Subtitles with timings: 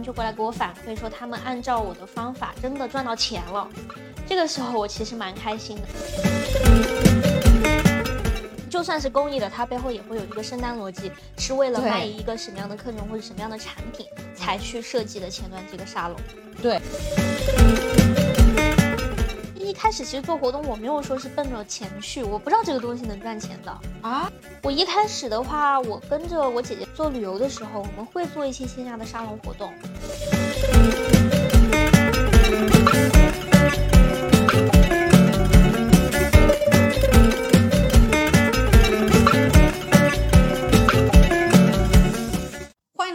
[0.00, 3.68] 就过来给我反馈说，他们按照我的方法真的赚到钱了。
[4.28, 5.82] 这个时候我其实蛮开心的。
[8.70, 16.16] 就算是公益的，它背后也会有一个生单逻辑，是为了卖一个什么样的课程或者什么样的产品才去设计的前端这个沙龙。
[16.62, 16.80] 对，
[19.72, 23.78] 一开始其实做活动，我没有说是奔着钱去，我不知道这个东西能赚钱的。
[24.02, 24.30] 啊，
[24.62, 29.72] 我一开始的话，我跟着我姐姐做旅游的时候，我们会做一些线下的沙龙活动。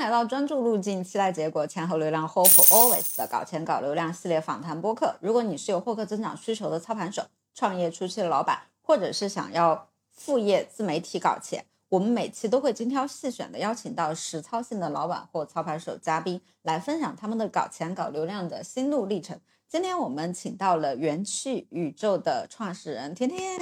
[0.07, 5.17] 来到专注路径，期待结果，钱和流量 Hope Always 的搞钱搞流量系列访谈播客。
[5.19, 19.37] 如果你是有获客增长需求的操盘手、创业初期的老板，或者是想要副业自媒体搞钱，我们每期都会精挑细选的邀请到实操性的老板或操盘手嘉宾来分享他们的搞钱搞流量的心路历程。
[19.67, 23.59] 今天我们请到了元气宇宙的创始人甜甜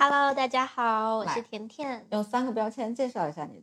[0.00, 2.04] ，Hello，大家好，我是甜甜。
[2.10, 3.62] 用三个标签介绍一下你。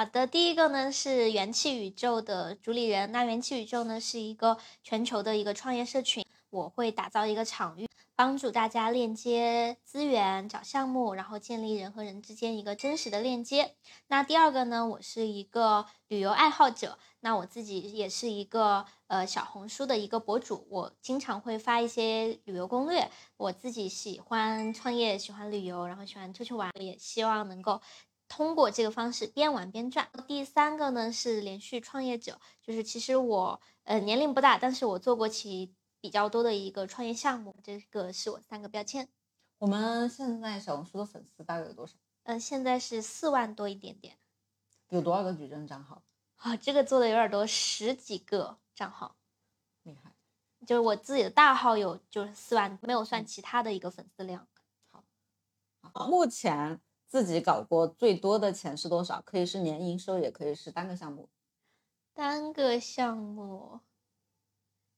[0.00, 3.10] 好的，第一个呢是元气宇宙的主理人。
[3.10, 13.74] 那元气宇宙呢是一个全球的一个创业社群，我会打造一个场域，帮助大家链接资源、找项目，然后建立人和人之间一个真实的链接。
[14.06, 23.10] 那第二个呢，我是一个旅游爱好者，那我自己也是一个呃小红书的一个博主，我经常会发一些旅游攻略。
[23.36, 27.80] 我自己喜欢创业，喜欢旅游，然后喜欢出去玩，也希望能够
[28.28, 30.08] 通过这个方式边玩边赚。
[30.26, 39.08] 第三个呢是连续创业者，就是其实我呃年龄不大，但是我做过其比较多的一个创业项目，这个是我三个标签。
[39.58, 41.94] 我们现在小红书的粉丝大概有多少？
[42.22, 44.18] 呃，现在是四万多一点点
[44.90, 46.02] 有多少个矩阵账号？
[46.36, 49.16] 啊、这个做的有点多，十几个账号，
[49.82, 50.12] 厉害！
[50.64, 54.46] 就是我自己的大号有就是四万，没有算其他的一个粉丝量。
[55.80, 59.22] 好目前自己搞过最多的钱是多少？
[59.22, 61.28] 可以是年营收，也可以是单个项目。
[62.12, 63.80] 单个项目，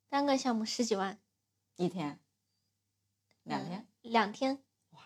[0.08, 1.20] 单个项目十几万，
[1.76, 2.18] 一天、
[3.44, 5.00] 两天、嗯两天，哇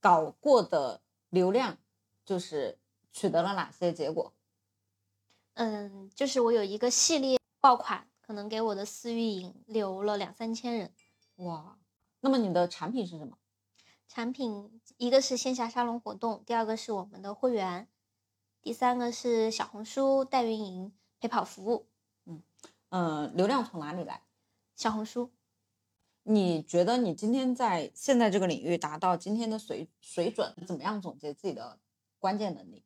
[0.00, 1.76] 搞过的流量，
[2.24, 2.78] 就是
[3.12, 4.32] 取得了哪些结果？
[5.54, 10.94] 嗯，就是我有一个系列爆款，可能给我的私域引流了两三千人。
[11.36, 11.78] 哇！
[12.20, 13.36] 那么你的产品是什么？
[14.08, 17.88] 产品一个是线下沙龙活动，第二个是我们的会员，
[18.62, 21.86] 第三个是小红书代运营陪跑服务。
[22.90, 24.22] 嗯，流量从哪里来？
[24.76, 25.32] 小红书，
[26.22, 31.80] 你觉得你今天在现在这个领域达到今天的水水准，怎么样总结自己的
[32.18, 32.84] 关键能力？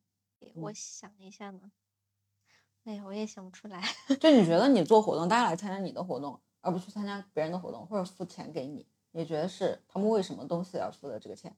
[0.55, 1.71] 我想一下呢，
[2.83, 3.81] 哎呀，我也想不出来。
[4.19, 11.55] 就你觉得 你做活动，大家来参加你的活动，而不去参加别人的活动，或者付钱给你，你觉得是他们为什么东西而付的这个钱？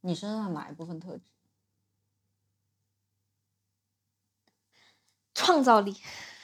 [0.00, 1.22] 你身上哪一部分特质？
[5.34, 5.96] 创造力，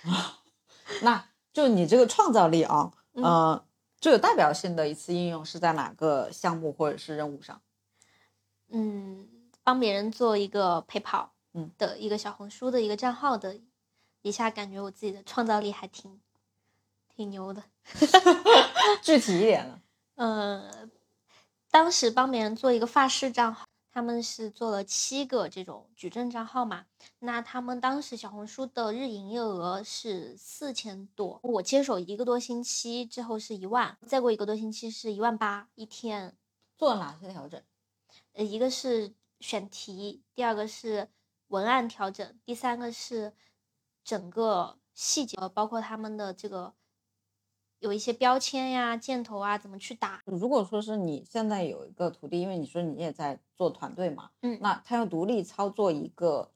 [1.03, 3.69] 那就你这个创造力啊，嗯呃，
[4.01, 7.61] 最有代表性的一次应用是在哪个项目或者是任务上？
[8.69, 9.29] 嗯，
[9.63, 13.61] 帮别人做一个陪跑，嗯的一个小红书的一个账号的，
[14.23, 16.21] 一下感觉我自己的创造力还挺
[17.19, 17.65] 挺牛的。
[19.03, 19.83] 具体一点呢？
[20.15, 20.89] 呃，
[21.69, 26.87] 当时帮别人做一个发饰账号，他们是做了七个这种矩阵账号嘛，
[27.19, 36.37] 那他们当时小红书的日营业额是四千多，我接手一个多星期之后是一万，再过一个多星期是一万八一天。
[36.77, 37.61] 做了哪些调整？
[38.35, 41.09] 呃，一个是选题，第二个是
[41.49, 43.33] 文案调整，第三个是
[44.05, 46.73] 整个细节，呃包括他们的这个
[47.81, 50.23] 有一些标签呀、箭头啊，怎么去打。
[50.27, 56.51] 如果说是你现在有一个徒弟，因为你说你也在做团队嘛，嗯那他要独立操作一个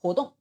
[0.00, 0.32] 活动，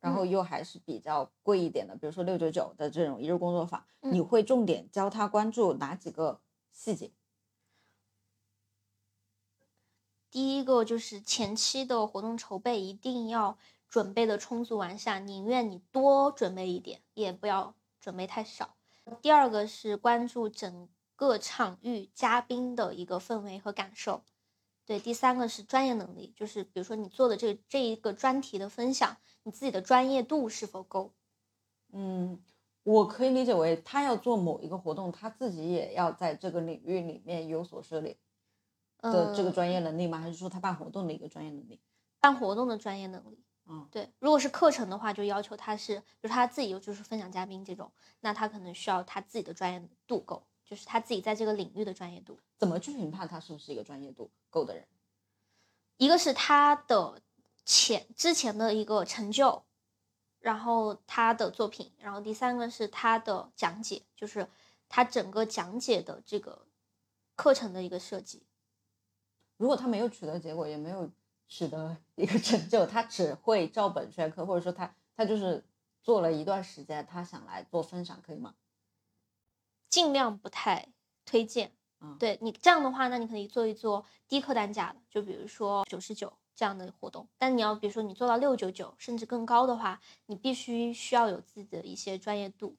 [0.00, 6.40] 然嗯后又还是比较贵一点的，比如说六九九的这种一日工作坊，嗯你会重点教他关注哪几个
[6.70, 7.10] 细节？
[10.30, 13.56] 第一个就是前期的活动筹备一定要
[13.88, 18.73] 准备的充足完善，宁愿你多准备一点，也不要准备太少。
[19.20, 24.22] 第二个是关注整个场域嘉宾的一个氛围和感受。
[24.86, 31.14] 对，第三个是专业能力，就是比如说你做的这这一个专题的分享，你自己的专业度是否够？
[31.92, 32.42] 嗯，
[32.82, 38.18] 我可以理解为他要做某一个活动，他自己也要在这个领域里面有所涉猎
[39.00, 40.18] 的这个呃专业能力吗？
[40.18, 41.80] 还是说他办活动的一个专业能力？
[42.20, 43.42] 办活动的专业能力。
[43.66, 44.10] 嗯，对。
[44.18, 47.90] 如果是课程的话，就要求他是，就是他自己又就是分享嘉宾这种，
[48.20, 52.38] 那他可能需要他自己的专业度够，就是他自己在这个领域的专业度。
[52.58, 54.86] 怎么去评判他是不是一个专业度够的人？
[55.96, 57.22] 一个是他的
[57.64, 59.62] 前之前的一个成就，
[60.40, 64.46] 然后他的作品，然后第三个是他的讲解，就是
[64.88, 66.66] 他整个讲解的这个
[67.34, 68.42] 课程的一个设计。
[69.56, 71.08] 如果他没有取得结果，也没有
[71.54, 75.64] 取得一个成就，他只会照本宣科，或者说他他就是
[76.02, 78.56] 做了一段时间，他想来做分享，可以吗？
[79.88, 80.88] 尽量不太
[81.24, 81.70] 推荐。
[82.00, 87.28] 嗯对你这样的话，那你可以做一做低客单价的，就比如说九十九这样的活动。
[87.38, 92.76] 但你要比如说你做到六九九甚至更高的话，你必须需要有自己的一些专业度。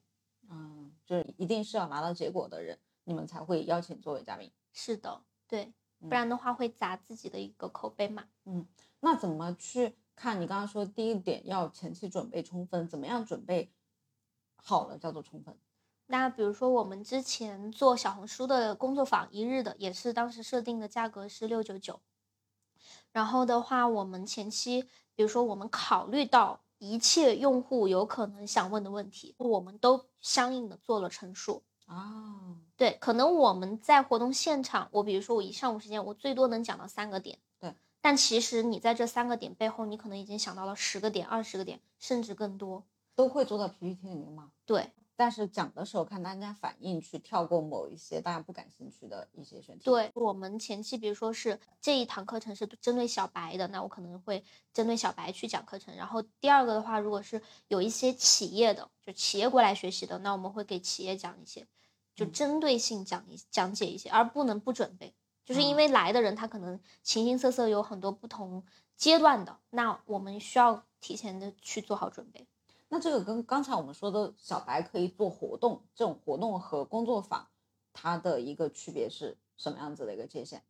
[0.50, 4.52] 嗯，就是一定是要拿到结果的人，你们才会邀请作为嘉宾。
[4.74, 5.74] 是的，对，嗯
[6.08, 8.24] 不然的话会砸自己的一个口碑嘛。
[8.44, 8.66] 嗯
[9.00, 10.40] 那怎么去看？
[10.40, 13.70] 你刚刚说第一点要前期准备充分，怎么样准备
[14.56, 15.56] 好了叫做充分？
[16.06, 22.00] 那比如说我们之前做小红书的工作坊一日的，也是当时设定的价格是六九九。
[23.12, 24.82] 然后的话，我们前期
[25.14, 31.62] 比如说我们考虑到一切用户有可能想问的问题，我们都相应的做了陈述。
[31.86, 37.38] 啊，对，可能我们在活动现场，我比如说我一上午时间，我最多能讲到三个点。
[37.58, 37.74] 对。
[38.00, 42.84] 但其实你在这三个点背后，你可能已经想到了十个点、二十个点，甚至更多。
[43.14, 44.50] 都会做到 PPT 里面吗？
[44.66, 55.96] 对但是讲的时候看大家反应，去跳过某一些大家不感兴趣的一些选题。，对，我们前期比如说是这一堂课程是针对小白的，那我可能会针对小白去讲课程。
[55.96, 61.66] 然后第二个的话，如果是有一些企业的，就企业过来学习的，那我们会给企业讲一些，
[62.14, 65.14] 就嗯针对性讲一讲解一些，而不能不准备。
[65.46, 68.64] 就是因嗯为来的人他可能形形色色有很多不同
[68.96, 72.46] 阶段的，那我们需要提前的去做好准备。
[72.88, 77.48] 那这个跟刚才我们说的小白可以做活动，这种活动和工作坊，
[77.92, 80.62] 它的一个区别是什么样子的一个界限？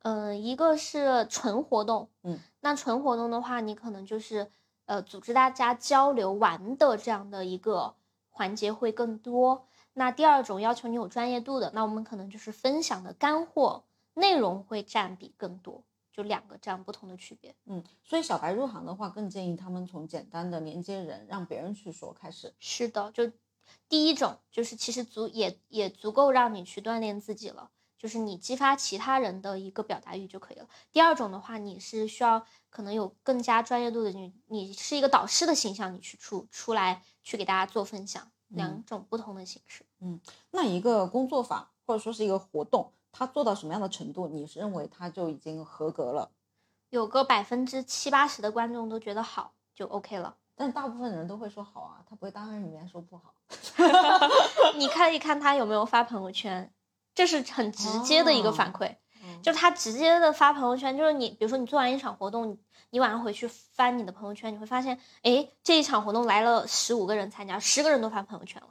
[0.00, 4.50] 嗯，一个是纯活动，嗯，那纯活动的话，你可能就是
[4.86, 7.94] 呃组织大家交流玩的这样的一个
[8.28, 9.64] 环节会更多。
[9.94, 15.84] 那第二种要求你有专业度的，那我们可能就是分享的干货内容会占比更多，
[16.14, 17.52] 就两个这样不同的区别。
[17.64, 22.54] 嗯，所以小白入行的话，更建议他们从简单的连接人，让别人去说开始。
[22.60, 23.28] 是的，就
[23.88, 30.68] 第一种就是其实足也也足够让你去锻炼自己了，就是你激发其他人的一个表达欲就可以了。
[30.92, 39.84] 第二种的话，你是需要可能有更加专业度的你，你是一个导师的形象，你去出出来去给大家做分享，两种不同的形式。
[40.00, 40.20] 嗯
[40.52, 46.32] 那一个工作坊或者说是一个活动，它做到什么样的程度，你是认为他就已经合格了？
[46.90, 50.36] 有个百分之七八十的观众都觉得好，就 OK 了。
[50.56, 53.34] 但大部分人都会说好啊，他不会当着你面说不好。
[54.76, 56.72] 你看一看他有没有发朋友圈，
[57.14, 58.96] 这是很直接的一个反馈。
[59.22, 62.58] 嗯就他直接的发朋友圈，就是你，比如说你做完一场活动，你
[62.90, 68.68] 你晚上回去翻你的朋友圈，你会发现，哎，这一场活动来了十五个人参加，十个人都发朋友圈了，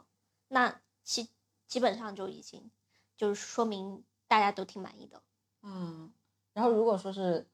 [0.48, 1.28] 那基
[1.66, 2.70] 基本上就已经
[3.16, 5.22] 就是说明大家都挺满意的。
[5.62, 6.12] 嗯，
[6.52, 7.46] 然后如果说是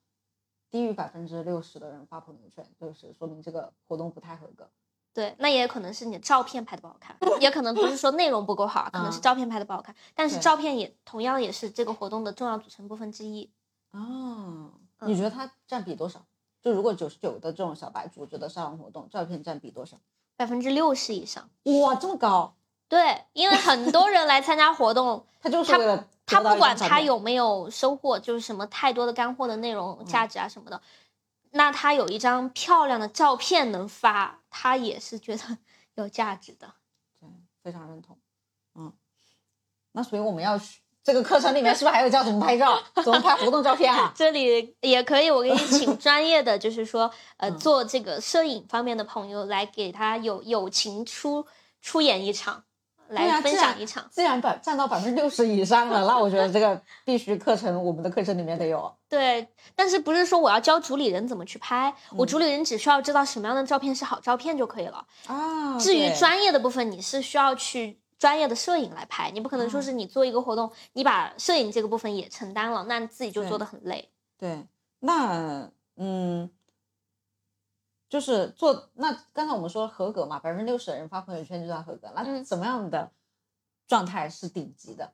[0.70, 4.68] 低于百分之六十的人发朋友圈，就是说明这个活动不太合格。
[5.12, 9.94] 对，那也可能是你的照片拍的不好看，也可能不是说内容不够好，可能是嗯照片拍的不好看。
[10.14, 13.50] 但是照片也同样也是这个活动的重要组成部分之一。
[13.90, 16.24] 哦，你觉得它占比多少？
[16.62, 19.98] 就如果九十九的这种小白组织的沙龙活动，照片占比多少？
[20.36, 22.54] 百分之六十以上，哇，这么高！
[22.90, 30.82] 对，因为很多人来参加活动， 他就是为了他不管他有没有收获，就是什么太多的干货的内容、嗯价值啊什么的，
[31.52, 35.58] 那他有一张漂亮的照片能发，他也是觉得
[35.94, 36.74] 有价值的。
[37.20, 37.28] 对，
[37.62, 38.18] 非常认同。
[38.74, 38.92] 嗯，
[39.92, 44.12] 那所以我们要去这个课程里面是不是还有教怎么拍照、怎么拍活动照片啊？
[44.18, 51.46] 这里也可以，我给你请专业的，就是说，呃，嗯做这个摄影方面的朋友来给他有友情出
[51.80, 52.64] 出演一场，
[53.10, 54.04] 来分享一场。
[54.10, 58.92] 既然百占到百分之六十以上了，那我觉得这个 必须课程我们的课程里面得有。
[59.08, 65.04] 对，但是不是说我要教主理人怎么去拍，我嗯主理人只需要知道什么样的照片是好照片就可以了。
[65.26, 74.10] 啊至于专业的部分，你是需要去专业的摄影来拍，你不可能说嗯是你做一个活动，你把摄影这个部分也承担了，那自己就做对的很累。
[74.38, 74.66] 对，
[75.00, 76.48] 那嗯，
[78.10, 82.10] 就是做那刚才我们说合格嘛，百分之六十的人发朋友圈就算合格。
[82.14, 83.10] 那嗯怎么样的
[83.86, 85.10] 状态是顶级的？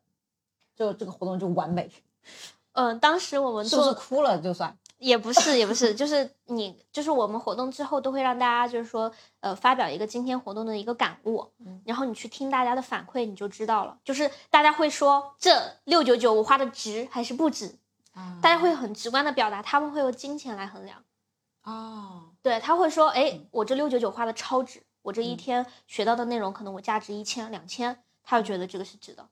[0.74, 1.90] 就这个活动就完美，
[2.72, 4.76] 嗯、当时我们是不是做哭了就算？
[4.98, 11.46] 也不是，也不是，就是你，就是我们活动之后都会让大家，就是说，呃，发表一个今天活动的一个感悟，
[11.84, 13.98] 然后你去听大家的反馈，你就知道了。
[14.04, 15.50] 就是大家会说这
[15.84, 17.76] 六九九我花的值还是不值，
[18.40, 21.02] 大家会很直观的表达，他们会用金钱来衡量。
[21.64, 29.28] 哦，对，他会说，哎，我这六九九花的超值，我这一天学到的内容可能我价值一千两千，他就觉得这个是值的。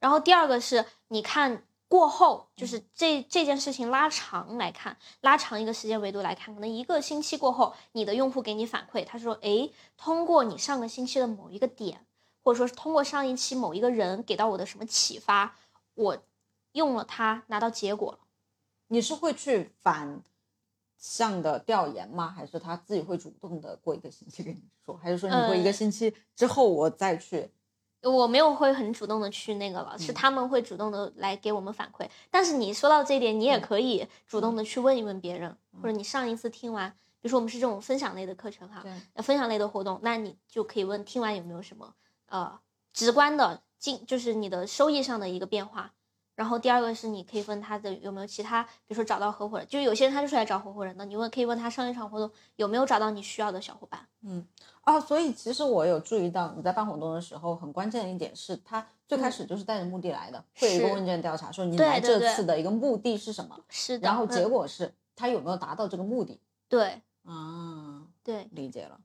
[0.00, 1.62] 然后第二个是，你看。
[1.88, 12.04] 过后就是这这件事情拉长来看，拉长一个时间维度来看，可能一个星期过后，你的用户给你反馈，他说：“诶，通过你上个星期的某一个点，
[12.42, 15.54] 或者说是通过上一期某一个人给到我的什么启发，
[15.94, 16.18] 我
[16.72, 18.18] 用了它拿到结果了。”
[18.90, 20.20] 你是会去反
[20.96, 22.28] 向的调研吗？
[22.28, 24.96] 还是他自己会主动的过一个星期跟你说？
[24.96, 27.50] 还是说你会一个星期之后我再去？
[28.02, 32.08] 我没有会很主动的去那个了，是他们会主动的来给我们反馈。
[32.30, 36.88] 但是你说到这一点，你也可以主动的去问一问别人，或者你上一次听完，
[37.20, 38.84] 比如说我们是这种分享类的课程哈，
[39.16, 41.94] 分享类的活动，那你就可以问听完有没有什么
[42.26, 42.60] 呃
[42.92, 45.92] 直观的进，就是你的收益上的一个变化。
[46.36, 54.06] 然后第二个是你可以问他的有没有其他，比如说找到合伙人，就有些人他就是来找合伙人的，你问可以问他上一场活动有没有找到你需要的小伙伴。
[54.20, 54.46] 嗯，
[54.84, 66.38] 哦，所以其实我有注意到你在办活动的时候，很关键的一点是他最开始就是带着目的来的，会有一个问卷调查说你来这次的一个目的是什么，是的，然后结果是他有没有达到这个目的。
[66.68, 69.00] 对，啊，对，理解了。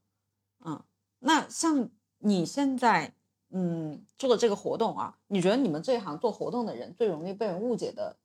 [0.65, 0.83] 嗯，
[1.19, 3.13] 那像你现在。
[3.51, 8.17] 嗯，做的这个活动啊，你觉得你们这一行做活动的人最容易被人误解的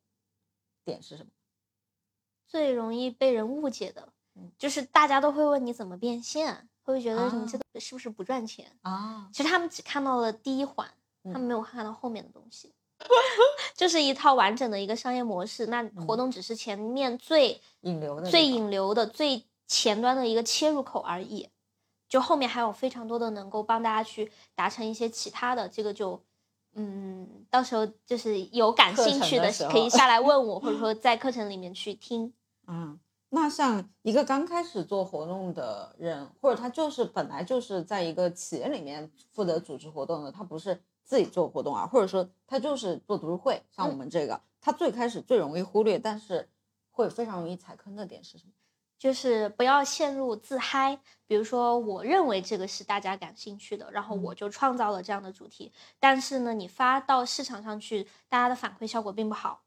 [0.85, 1.31] 点是什么？
[2.47, 4.09] 最容易被人误解的，
[4.57, 9.29] 就是大家都会问你怎么变现，会不会觉得你这个是不是不赚钱啊？
[9.33, 10.89] 其实他们只看到了第一环，
[11.25, 12.73] 他们没有看到后面的东西，
[13.75, 15.67] 就是一套完整的一个商业模式。
[15.67, 21.49] 那活动只是前面最引流的、最引流的、最前端的一个切入口而已。
[22.09, 26.23] 就后面还有非常多的能够帮大家去达成一些其他的，这个就，
[26.75, 32.33] 嗯，到时候就是有感兴趣的可以下来问我，或者 说在课程里面去听。
[32.67, 32.99] 嗯，
[33.31, 46.49] 那像一个刚开始做活动的人，或者他就是本来就是在一个企业里面负责组织活动的，他不是自己做活动啊，或者说他就是做读书会，像我们这个，他最开始最容易忽略，但是
[46.91, 48.53] 会非常容易踩坑的点是什么？
[48.99, 59.63] 就是不要陷入自嗨，比如说我认为这个是大家感兴趣的，然后我就创造了这样的主题，但是呢，你发到市场上去，大家的反馈效果并不好。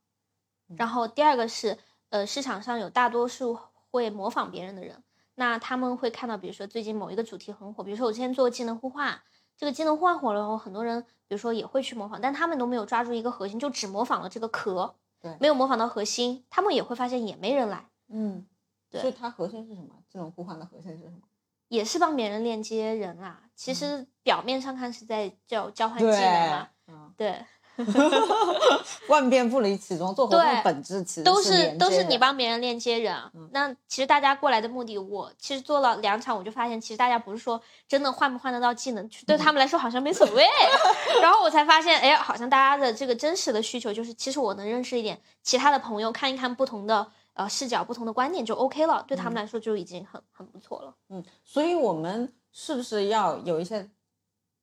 [0.77, 1.77] 然后第二个是，
[2.09, 3.59] 呃，市场上有大多数
[3.91, 5.03] 会模仿别人的人，
[5.35, 9.21] 那他们会看到，比如说最近某一个主题很火，比如说我之前做技能互换，
[9.57, 18.45] 这个技能互换火了后，很多人比如说也会去模仿，但他们都没有抓住一个核心，就只模仿了这个壳，对，没有模仿到核心，他们也会发现也没人来，嗯。
[18.91, 19.89] 所以它核心是什么？
[20.11, 21.19] 这种互换的核心是什么？
[21.67, 23.41] 也是帮别人链接人啊。
[23.55, 26.49] 其实表面上看是在交交换技能
[26.87, 27.13] 嘛。
[27.15, 27.35] 对。
[29.07, 33.15] 万变不离其宗，做活动本质其实都是都是你帮别人链接人。
[33.51, 40.43] 那其实大家过来的目的，我其实做了两场，我就发现其实大家不是说真的换不换得到技能，对他们来说好像没所谓。
[41.21, 47.09] 然后我才发现，哎，好像大家的这个真实的需求就是，其实我能认识一点其他的朋友，看一看不同的。
[47.39, 50.93] 呃，视角不同的观点就 OK 了，对他们来说就已经很很不错了。
[51.07, 53.89] 嗯，所以我们是不是要有一些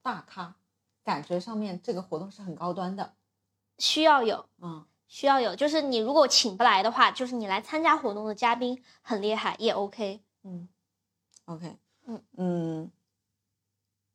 [0.03, 0.55] 大咖？
[1.03, 3.15] 感觉上面这个活动是很高端的，
[3.79, 5.57] 需要有，嗯，需要有。
[5.57, 10.21] 就是你如果请不来的话，就是你来参加活动的嘉宾很厉害也 OK。
[10.43, 10.69] 嗯
[11.47, 12.91] ，OK，嗯嗯。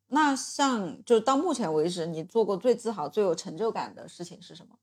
[0.09, 4.77] 那像就到目前为止，你做过最自豪、最有成就感的事情是什么？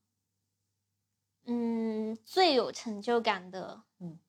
[1.45, 4.19] 嗯，最有成就感的，嗯，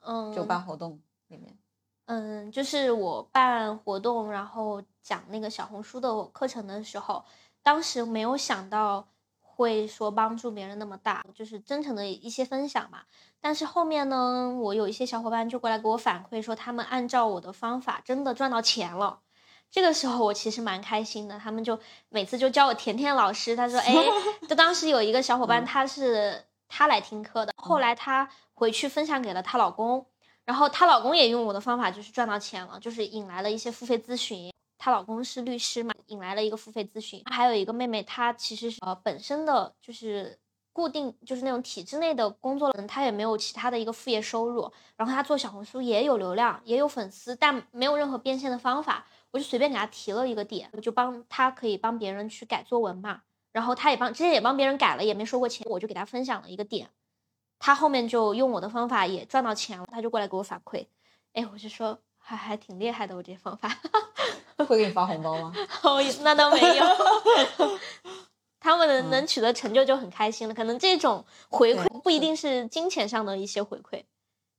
[0.00, 1.56] 嗯，就办活动里面，
[2.06, 7.24] 嗯，就是我办活动，然后讲那个小红书的课程的时候，
[7.62, 9.08] 当时没有想到
[9.40, 13.04] 会说帮助别人那么大，就是真诚的一些分享嘛。
[13.40, 19.21] 但是后面呢，我有一些小伙伴就过来给我反馈说，他们按照我的方法真的赚到钱了。
[19.72, 21.78] 这个时候我其实蛮开心的，他们就
[22.10, 23.56] 每次就叫我甜甜老师。
[23.56, 23.94] 他说： “哎，
[24.46, 30.04] 就当时有一个小伙伴，她是她来听课的，后来她回去分享给了她老公，
[30.44, 34.52] 然后她老公也用我的方法，就是赚到钱了，就是引来了一些付费咨询。
[34.76, 37.22] 她老公是律师嘛，引来了一个付费咨询。
[37.30, 40.38] 还有一个妹妹，她其实是呃本身的就是
[40.74, 56.90] 固定就是那种体制内的工作人，她也没有其他的一个副业收入，然后她做小红书也有流量，也有粉丝，但没有任何变现的方法。”我就随便给他提了一个点，就帮他可以帮别人去改作文嘛，然后他也帮之前也帮别人改了，也没收过钱，我就给他分享了一个点，
[57.58, 60.86] 他后面就用我的方法也赚到钱了，他就过来给我反馈，
[61.32, 63.68] 哎，我就说还还挺厉害的，我这方法。
[64.68, 65.52] 会给你发红包吗？
[65.82, 66.84] 哦，那倒没有。
[68.60, 74.04] 他们能能取得成就就很开心了，可能这种回馈不一定是金钱上的一些回馈。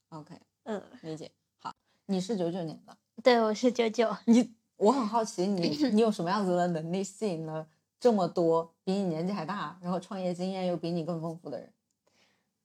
[0.09, 1.31] OK，嗯，理解。
[1.59, 1.73] 好，
[2.07, 4.13] 你是九九年的，对，我是九九。
[4.25, 7.67] 你我很好奇你你有什么样子的能力吸引了
[7.99, 11.73] 这么多比你年纪还大，然后创业经验又比你更丰富的人？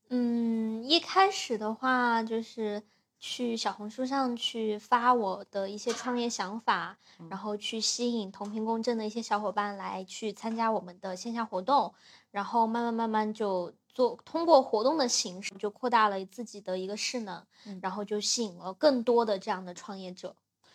[0.08, 2.82] 嗯，一开始的话就是
[3.20, 6.96] 去小红书上去发我的一些创业想法，
[7.28, 11.92] 然后去吸引同频共振的一些小伙伴来去参加我们的线下活动，
[12.30, 17.44] 然后慢慢慢慢就做通过活动的形式就扩大了自己的一个势能，
[17.82, 20.34] 然后就吸引了更多的这样的创业者。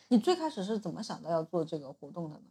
[0.10, 2.44] 你最开始是怎么想到要做这个活动的呢？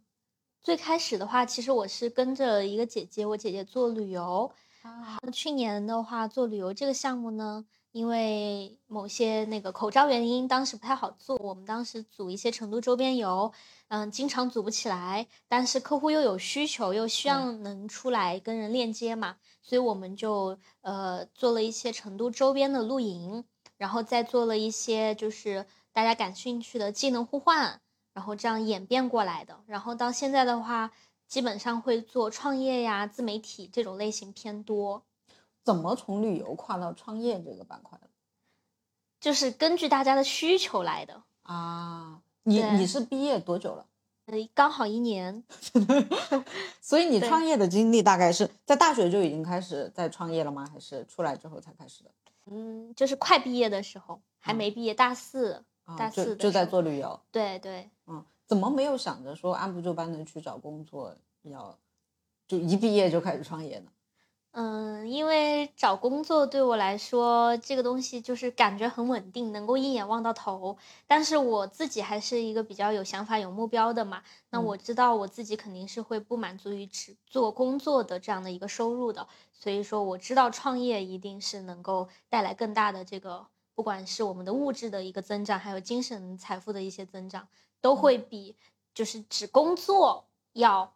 [0.61, 4.51] 最开始的话，其实我是跟着一个姐姐，我姐姐做旅游。
[4.81, 11.37] 啊，去年的话，做旅游这个项目呢，因为某些那个口罩原因，当时不太好做。
[11.37, 13.51] 我们当时组一些成都周边游，
[13.87, 23.45] 嗯，经常组不起来，但是客户又有需求，又希望能出来跟人链接嘛，所以我们就呃做了一些成都周边的露营，
[23.77, 27.79] 然后再做了一些就是大家感兴趣的技能互换，
[28.13, 29.61] 然后这样演变过来的。
[29.67, 30.91] 然后到现在的话。
[31.25, 35.01] 基本上会做创业呀、自媒体这种类型偏多。
[35.63, 38.07] 怎么从旅游跨到创业这个板块的？
[39.19, 42.21] 就是根据大家的需求来的啊。
[42.43, 43.87] 你你是毕业多久了？
[44.27, 45.43] 呃，刚好一年。
[46.79, 50.69] 所以你创业的经历大概是在大学就已经开始在创业了吗？
[50.71, 52.11] 还是出来之后才开始的？
[52.51, 57.19] 嗯，就是快毕业的时候，还没毕业，大四，啊大四的就就在做旅游。
[57.31, 57.89] 对对。
[58.07, 61.77] 嗯，怎么没有想着说按部就班的去找工作，要
[62.47, 63.91] 就一毕业就开始创业呢？
[64.55, 70.77] 嗯，因为找工作对我来说，这个东西就是感觉很稳定，能够一眼望到头。
[71.07, 74.21] 但是我自己还是一个比较有想法、有目标的嘛。
[74.51, 87.47] 那嗯我知道我自己肯定是会不满足于只做工作的这样的一个收入的，所以说我知道创业一定是能够带来更大的这个，不管是我们的物质的一个增长，还有精神财富的一些增长，
[87.81, 88.55] 都会比
[88.93, 90.93] 就是只工作要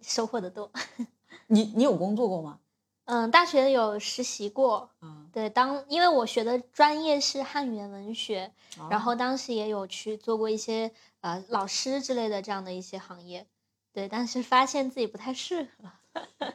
[0.00, 0.70] 收获的多。
[1.48, 2.60] 你你有工作过吗？
[3.04, 8.52] 嗯，大学有实习过，嗯，对，当因为我学的专业是汉语言文学，
[8.90, 10.92] 然哦后当时也有去做过一些
[11.22, 13.46] 呃老师之类的这样的一些行业，
[13.94, 15.90] 对，但是发现自己不太适合。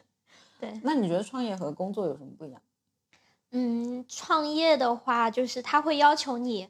[0.60, 2.62] 对，那你觉得创业和工作有什么不一样？
[3.56, 6.68] 嗯，创业的话，就是他会要求你，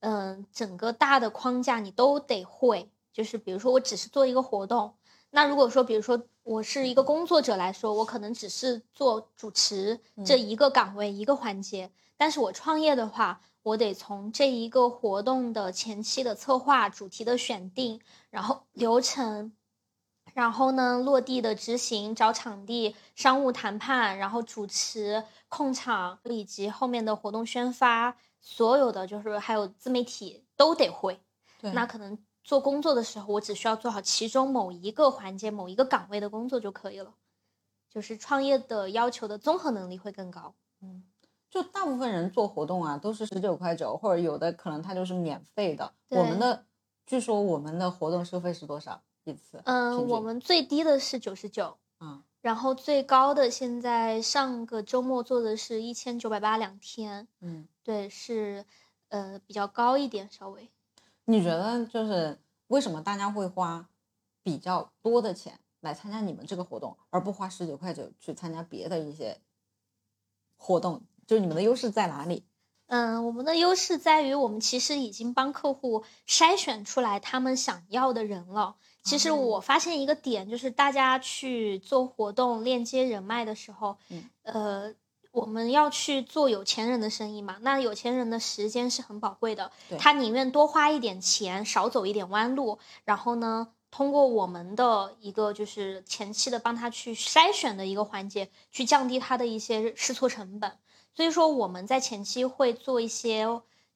[0.00, 2.90] 嗯、整个大的框架你都得会。
[3.12, 4.96] 就是比如说，我只是做一个活动，
[5.30, 19.52] 那如果说，比如说我是一个工作者来说，我可能只是做主持这一个岗位、一个环节，但是我创业的话，我得从这一个活动的前期的策划、主题的选定，然后流程。
[20.34, 31.20] 然后呢，落地的执行、找场地、商务谈判，然后主持、控场以及后面的活动宣发，所有的就是还有自媒体都得会。
[31.60, 37.14] 对那可能做工作的时候，我只需要做好其中某一个环节、某一个岗位的工作就可以了。
[37.90, 40.54] 就是创业的要求的综合能力会更高。
[40.80, 41.04] 嗯
[41.50, 45.92] 就大部分人做活动啊，都是十九块九，或者有的可能它就是免费的。
[46.08, 46.64] 我们的
[47.04, 49.60] 据说我们的活动收费是多少一次？
[49.64, 57.28] 嗯，我们最低的是九十九，嗯，然后最高的现在上个周末做的是一千九百八两天。
[57.40, 58.64] 嗯，对，是
[59.08, 60.70] 呃比较高一点，稍微。
[61.24, 63.88] 你觉得就是为什么大家会花
[64.42, 69.40] 比较多的钱来参加你们这个活动，而不花十九块九去参加别的一些
[70.56, 71.02] 活动？
[71.26, 72.44] 就是你们的优势在哪里？
[72.94, 78.76] 嗯，我们的优势在于我们其实已经帮客户筛选出来他们想要的人了。
[79.02, 84.94] 其实哦我发现一个点，就是大家去做活动链接人脉的时候，嗯呃，
[85.30, 100.76] 我们要去做有钱人的生意嘛，那有钱人的时间是很宝贵的，他宁愿多花一点钱，少走一点弯路，然后呢，通过我们的一个就是前期的帮他去筛选的一个环节，去降低他的一些试错成本。
[101.14, 103.46] 所以说我们在前期会做一些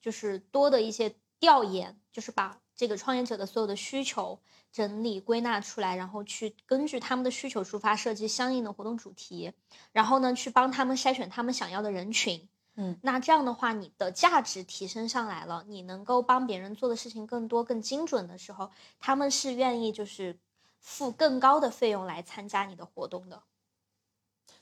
[0.01, 4.39] 就是多的一些调研，就是把这个创业者的所有的需求
[4.71, 9.53] 整理归纳出来，然后去根据他们的需求出发设计相应的活动主题，
[9.93, 12.49] 然后呢去帮他们筛选他们想要的人群。
[12.79, 20.39] 嗯，那这样的话，你的价值提升上来了，你能够帮别人做的事情更多、更精准的时候，他们是愿意就是
[20.79, 23.43] 付更高的费用来参加你的活动的。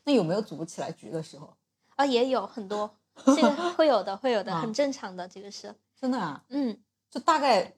[0.05, 1.57] 那有没有组不起来局的时候？
[1.97, 4.61] 啊，也有很多， 这个会有的，会有的，啊。
[4.61, 7.75] 很正常的，这个是，真的啊，嗯，就大概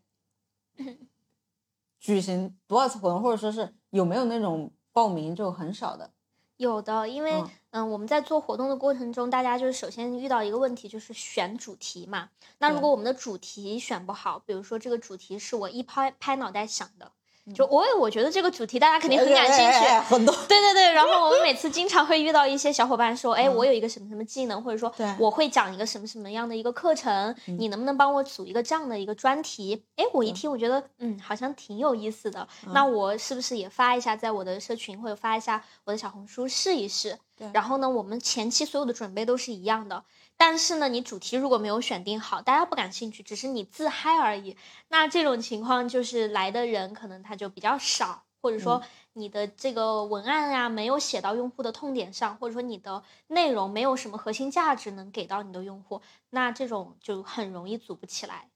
[2.00, 6.10] 举行多少次活动，或者说是有没有那种报名就很少的？
[6.56, 7.50] 有的，因为嗯。
[7.76, 12.30] 嗯我们在做活动的过程中，大家就是首先遇到一个问题，就是选主题嘛。
[12.56, 17.12] 那如果我们的主题选不好，比如说这个主题是我一拍拍脑袋想的，嗯
[17.54, 20.34] 就我也我觉得这个主题大家肯定很感兴趣，很多。
[20.48, 29.84] 对对对，然后我们每次经常会遇到一些小伙伴说， 哎，我有一个什么什么技能，或者说我会讲一个什么什么样的一个课程，你能不能帮我组一个这样的一个专题？
[29.96, 37.16] 哎，我一听我觉得，嗯，好像挺有意思的，那我是不是也发一下在我的社群或者发一下我的小红书试一试？
[37.36, 37.48] 对。
[37.52, 40.02] 然后呢，我们前期所有的准备都是一样的，
[40.36, 44.56] 但是呢，你主题如果没有选定好，大家不感兴趣，只是你自嗨而已，
[44.88, 48.82] 那这种情况就是来的人可能他就比较少，或者说
[49.14, 58.50] 你的这个文案啊没有写到用户的痛点上，或者说你的内容没有什么核心价值能给到你的用户，那这种就很容易组不起来。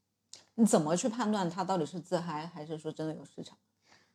[0.56, 3.56] 你怎么去判断它到底是自嗨，还是说真的有市场？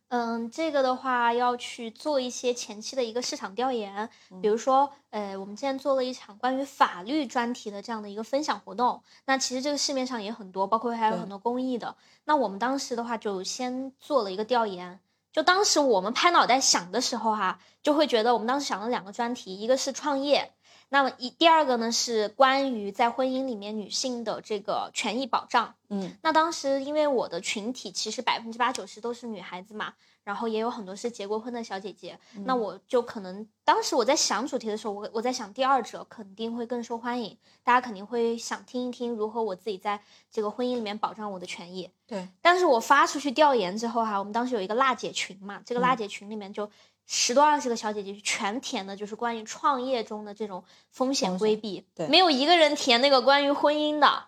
[0.10, 4.10] 嗯，这个的话要去做一些前期的一个市场调研，
[4.42, 9.02] 比如说，呃，我们之前做了一场关于法律专题的这样的一个分享活动。
[9.26, 11.96] 那其实这个市面上也很多，包括还有很多公益的。
[12.26, 15.00] 那我们当时的话就先做了一个调研，
[15.34, 20.54] 就当时我们拍脑袋想的时候哈、就会觉得我们当时想了两个专题，一个是创业，
[20.90, 25.74] 那么一第二个呢是关于在婚姻里面女性的这个权益保障。
[25.90, 29.94] 嗯，那当时因为我的群体其实百分之八九十都是女孩子嘛，
[30.24, 41.90] 然后也有很多是结过婚的小姐姐，那我就可能当时我在想主题的时候，我我在想第二者肯定会更受欢迎，大家肯定会想听一听如何我自己在这个婚姻里面保障我的权益。
[42.08, 46.70] 对，但是我发出去调研之后哈、我们当时有一个辣姐群嘛，这个辣姐群里面就
[47.08, 54.26] 十多二十个小姐姐全填的就是关于创业中的这种风险规避，对没有一个人填那个关于婚姻的。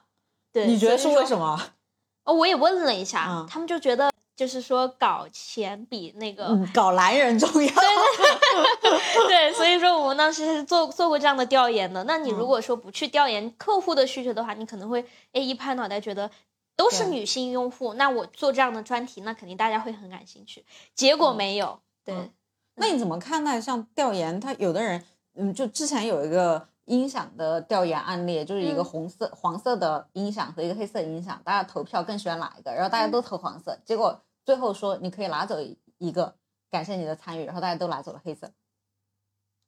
[0.51, 1.71] 对，你觉得是为什么？
[2.25, 7.69] 哦，我也问了一下，嗯他们就觉得就是说搞钱比那个、嗯，搞男人重要。
[7.69, 12.03] 对对 对，所以说我们当时是做做过这样的调研的。
[12.03, 16.29] 那你如嗯果说不去调研客户的需求的话，你可能会哎一拍脑袋觉得
[16.75, 20.65] 都是女性用户，那我做这样的专题，那肯定大家会很感兴趣。
[20.95, 22.29] 结果没有，对，嗯
[22.77, 24.39] 那你怎么看待像调研？
[24.39, 25.03] 他有的人，
[25.35, 32.71] 嗯，就之前有一个音响的调研案例，就是一个嗯红色、黄色的音响和一个黑色音响，大家投票更喜欢哪一个？
[32.71, 35.57] 然后大家都投黄色，结果最后说你可以拿走
[35.97, 36.35] 一个，
[36.69, 38.51] 感谢你的参与，然后大家都拿走了黑色。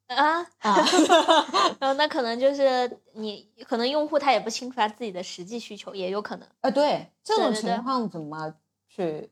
[0.06, 0.74] 啊，啊，
[1.78, 8.54] 然后那可能就是你可能用户他也不清楚他自己的实际需求，也有可能啊，对，这种情况怎么
[8.88, 9.30] 去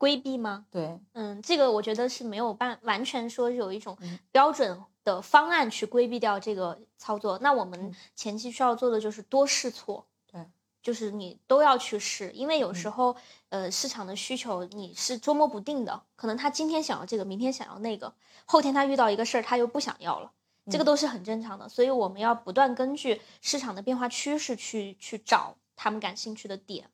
[0.00, 0.64] 规避吗？
[0.70, 0.98] 对？
[1.12, 7.38] 嗯，这个我觉得是没有办完全说有一种嗯标准的方案去规避掉这个操作。
[7.42, 10.42] 那我们嗯前期需要做的就是多试错，对，
[10.82, 13.16] 就是你都要去试，因为有时嗯候、
[13.50, 18.14] 呃市场的需求你是捉摸不定的，可能他今天想要这个，明天想要那个，
[18.46, 20.32] 后天他遇到一个事儿他又不想要了。
[20.70, 26.88] 这个嗯都是很正常的，所以我们要不断根据市场的变化趋势去去找他们感兴趣的点。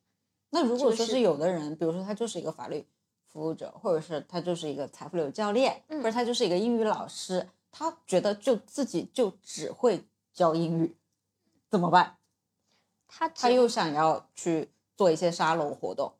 [0.49, 2.87] 那如果说是是有的人，比如说他就是一个法律
[3.37, 10.97] 服务者，或者是他就是一个财富流教练，嗯或者他就是一个英语老师，他觉得就自己就只会教英语，
[11.69, 12.17] 怎么办？
[13.07, 16.15] 他他又想要去做一些沙龙活动，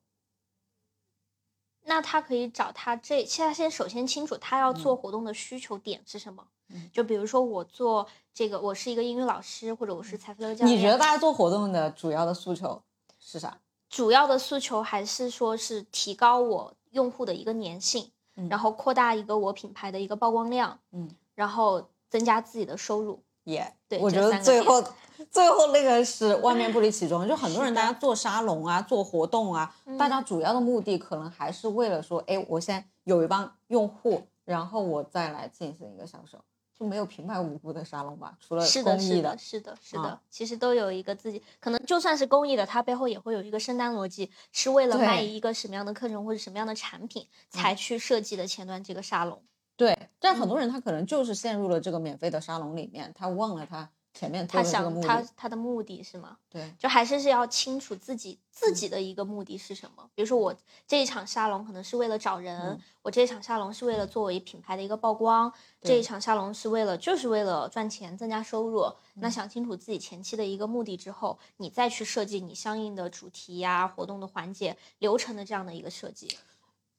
[1.86, 6.48] 那他可以找他这，现在先首先清楚他要做嗯活动的需求点是什么。
[6.70, 10.78] 嗯就比如说我做这个，我是一个英语老师，或者我是财富流教练。
[10.78, 12.84] 你觉得大家做活动的主要的诉求
[13.20, 13.60] 是啥？
[13.90, 18.50] 主要的诉求还是说是提高我用户的一个粘性，嗯。
[18.50, 23.22] 然后扩大一个我品牌的一个曝光量，嗯，然后增加自己的收入。
[23.44, 24.84] 也、对我觉得最后
[25.32, 36.38] 最后那个是万变不离其宗，就很多人大家做沙龙啊，做活动啊，嗯大家主要的目的可能还是为了说，哎，我先有一帮用户，然后我再来进行一个销售，
[36.80, 38.38] 就没有平白无故的沙龙吧？
[38.40, 49.42] 除了是的，公益是的，是的，是的，啊其实都有一个自己，可能就算是公益的，它背后也会有一个生单逻辑，是为了卖一个什么样的课程或者什么样的产品嗯才去设计的前端这个沙龙。
[49.76, 55.24] 对，但嗯很多人他可能就是陷入了这个免费的沙龙里面，他忘了他前面他想他。
[55.36, 56.38] 他的目的是吗？
[56.50, 60.10] 对，就还是是要清楚自己自嗯己的一个目的是什么。
[60.16, 60.56] 比如说我
[60.88, 68.82] 这一场沙龙可能是为了找人，嗯我这一场沙龙是为了作为品牌的一个曝光，这一场沙龙是为了就是为了赚钱增加收入。
[68.82, 76.28] 嗯那想清楚自己前期的一个目的之后，你再去设计你相应的主题呀、活动的环节、流程的这样的一个设计。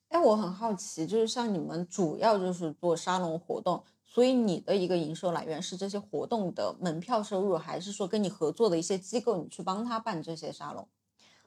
[0.09, 10.89] 哎，我很好奇，就是像你们主要就是做沙龙活动，所以你的一个营收来源是这些活动的门票收入，还是说跟你合作的一些机构，你去帮他办这些沙龙？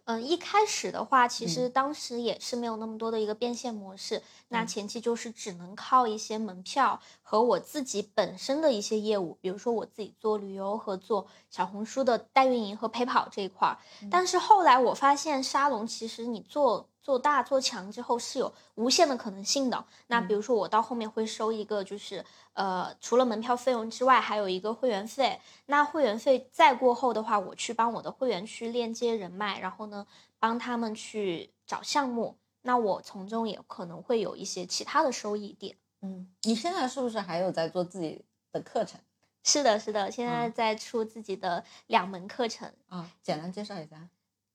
[0.05, 13.77] 嗯，一开始的话，其实嗯当时也是没有那么多的一个变现模式，那嗯前期就是只能靠一些门票和我自己本身的一些业务，比如说我自己做旅游和做小红书的代运营和陪跑这一块儿。
[14.09, 19.85] 但是后来我发现沙龙其实你做做大做强之后是有无限的可能性的。
[20.07, 25.39] 那比如说我到后面会收一个就是呃除了门票费用之外，还有一个会员费。
[25.65, 30.05] 那会员费再过后的话，我去帮我的会员去链接人脉，然后呢
[30.39, 35.75] 帮他们去找项目，那我从中也可能会有一些其他的收益点。
[36.01, 38.99] 嗯，你现在是不是还有在做自己的课程
[39.43, 42.71] 是的，是的，现在嗯在出自己的两门课程。
[42.89, 43.09] 啊？
[43.23, 44.07] 简单介绍一下。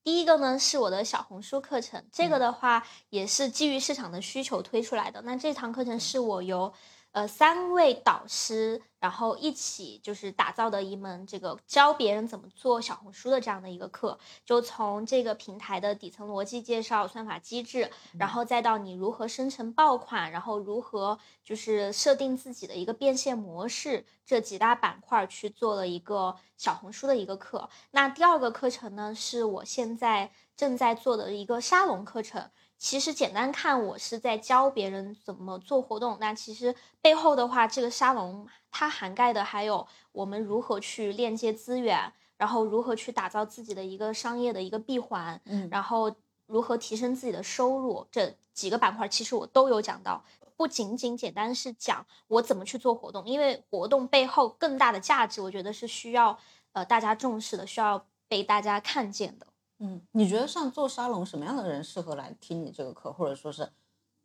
[0.07, 5.21] 第一个呢是我的小红书课程，这个嗯的话也是基于市场的需求推出来的。
[5.23, 6.73] 那这堂课程是我由
[7.17, 27.71] 呃三位导师，然后一起就是打造的一门这个教别人怎么做小红书的这样的一个课，就从这个平台的底层逻辑介绍、算法机制，然后再到你如何生成爆款，然后如何就是设定自己的一个变现模式，这几大板块儿去做了一个小红书的一个课。
[27.93, 32.51] 那第二个课程呢，是我现在正在做的一个沙龙课程。
[32.79, 36.19] 其实简单看，我是在教别人怎么做活动。
[36.21, 46.15] 那其实背后的话，这个沙龙它涵盖的还有我们如何去链接资源，然后如何去打造自己的一个商业的一个闭环，嗯然后
[46.47, 50.23] 如何提升自己的收入，这几个板块其实我都有讲到。
[50.57, 56.39] 不仅仅简单是讲我怎么去做活动，因为活动背后更大的价值，我觉得是需要
[56.73, 59.47] 呃大家重视的，需要被大家看见的。
[59.79, 63.73] 嗯，你觉得像做沙龙，什么样的人适合来听你这个课，或者说是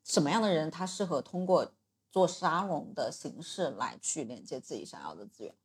[0.04, 1.74] 什么样的人他适合通过
[2.10, 5.56] 做沙龙的形式来去连接自己想要的资源？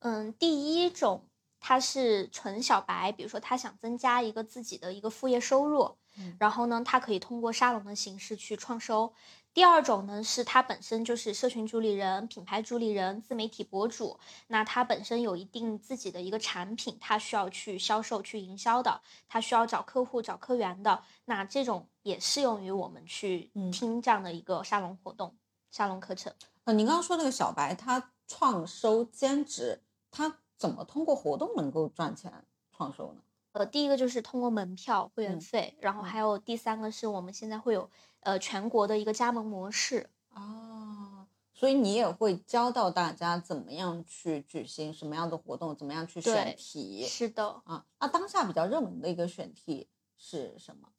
[0.00, 1.28] 嗯，第一种
[1.60, 9.12] 他是纯小白，比如说他想增加一个自己的一个副业收入，嗯然后呢，他可以通过沙龙的形式去创收。
[9.58, 14.16] 第二种呢，是他本身就是社群主理人、品牌主理人、自媒体博主，
[14.46, 25.34] 那他本身有一定自己的一个产品，他需要去销售、去营销的，他需要找客户、找客源的，那这种也适用于我们去嗯听这样的一个沙龙活动、
[25.72, 26.32] 沙龙课程。
[26.62, 32.32] 呃，您刚刚说那个小白，他创收兼职，他怎么通过活动能够赚钱
[32.70, 33.20] 创收呢？
[33.52, 37.90] 呃，第一个就是通过门票会员嗯费，然后嗯还有第三个是我们现在会有
[38.28, 40.10] 呃全国的一个加盟模式。
[40.34, 47.86] 啊，所以你也会教到大家怎么样去举行什么样的活动，怎么样去选题是的，啊。
[47.98, 49.88] 那当下比较热门的一个选题
[50.18, 50.90] 是什么？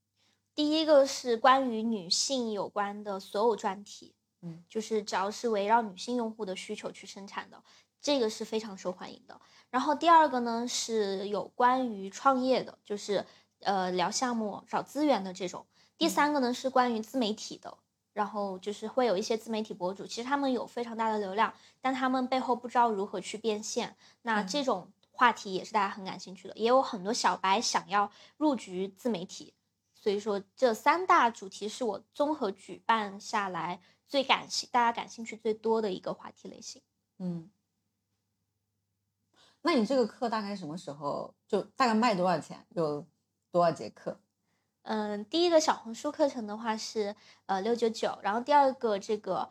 [0.55, 7.63] 第一个是关于女性有关的所有专题，嗯，就是只要是围绕女性用户的需求去生产的，
[8.01, 9.39] 这个是非常受欢迎的。
[9.69, 13.23] 然后第二个呢是有关于创业的，就是
[13.61, 15.67] 呃聊项目、找资源的这种。
[15.99, 17.77] 第嗯三个呢是关于自媒体的，
[18.13, 23.95] 然后就是会有一些自媒体博主，其实他们有非常大的流量，但他们背后不知道如何去变现。
[24.23, 29.53] 那嗯这种话题也是大家很感兴趣的，也有很多小白想要入局自媒体。
[29.93, 36.81] 所以说，这三大主题是我综合举办下来最感兴大家感兴趣最多的一个话题类型。
[37.17, 37.51] 嗯，
[39.61, 42.65] 那你这个课大概什么时候就大概卖多少钱？
[42.69, 43.05] 有
[43.51, 44.17] 多少节课？
[44.89, 49.47] 嗯，第一个小红书课程的话是呃六九九，然后第二个这个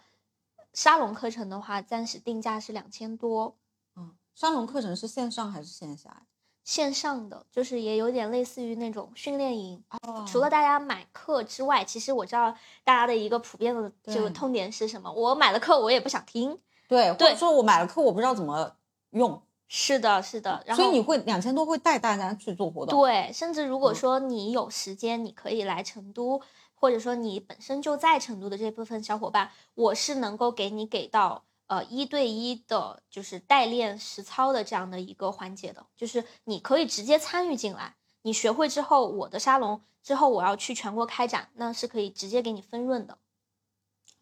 [0.73, 3.57] 沙龙课程的话，暂时定价是两千多，
[3.95, 6.25] 嗯，沙龙课程是线上还是线下？
[6.65, 9.85] 线上的就是也有点类似于那种训练营。
[10.01, 15.13] 哦除了大家买课之外，其实我知道大家的一个普遍的这个痛点是什么？
[15.13, 16.59] 我买了课我也不想听。
[16.89, 18.77] 对，或对者说我买了课，我不知道怎么
[19.11, 20.63] 用，是的，是的。
[20.67, 22.99] 然后所以你会两千多会带大家去做活动。
[22.99, 26.41] 对，甚至如果嗯说你有时间，你可以来成都，
[26.75, 37.95] 或者说你本身就在成都的这部分小伙伴，我是能够给你给到呃一对一的，就是代练实操的这样的一个环节的，就是你可以直接参与进来。
[38.23, 43.19] 你学会之后，我的沙龙之后我要去全国开展，那是可以直接给你分润的。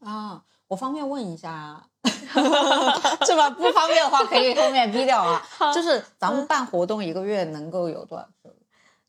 [0.01, 1.89] 啊，我方便问一下啊，
[3.27, 3.51] 是吧？
[3.51, 5.43] 不方便的话可以后面逼掉啊。
[5.75, 8.57] 就是咱们办活动一个月能够有多少收入？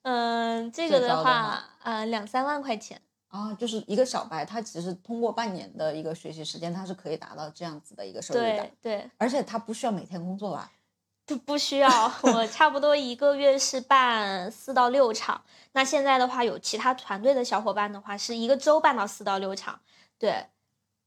[0.04, 3.02] 嗯，这个的的话话，呃，两三万块钱。
[3.30, 10.72] 啊，就是一个小白，他其实通过半年的一个学习时间，他是可以达到这样子的一个收入的对，对，而且他不需要每天工作吧？
[11.26, 11.90] 不不需要，
[12.22, 15.42] 我差不多一个月是办四到六场。
[15.74, 19.78] 那现在的话，有其他团队的小伙伴的话，是一个周办到四到六场。
[20.18, 20.46] 对，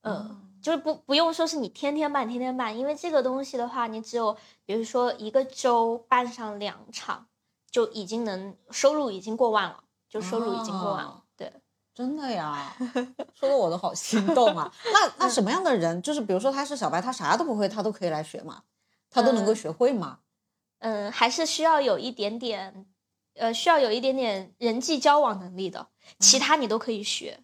[0.03, 7.27] 嗯，嗯，就是不不用说是你天天办天天办，因为这个东西的话，你只有比如说一个周办上两场，
[7.71, 11.25] 就已经能收入已经过万了，就收入已经过万了。
[11.37, 11.53] 对，
[11.95, 12.77] 真的呀，
[13.35, 14.73] 说的我都好心动啊。
[14.85, 18.63] 那那什么样的人，就是比如说他是小白，他啥都不会，他都可以来学嘛？
[19.11, 20.21] 他都能够学会吗？
[20.81, 22.87] 嗯，还是需要有一点点，
[23.35, 27.41] 呃，需要有一点点人际交往能力的，其他你都可以学。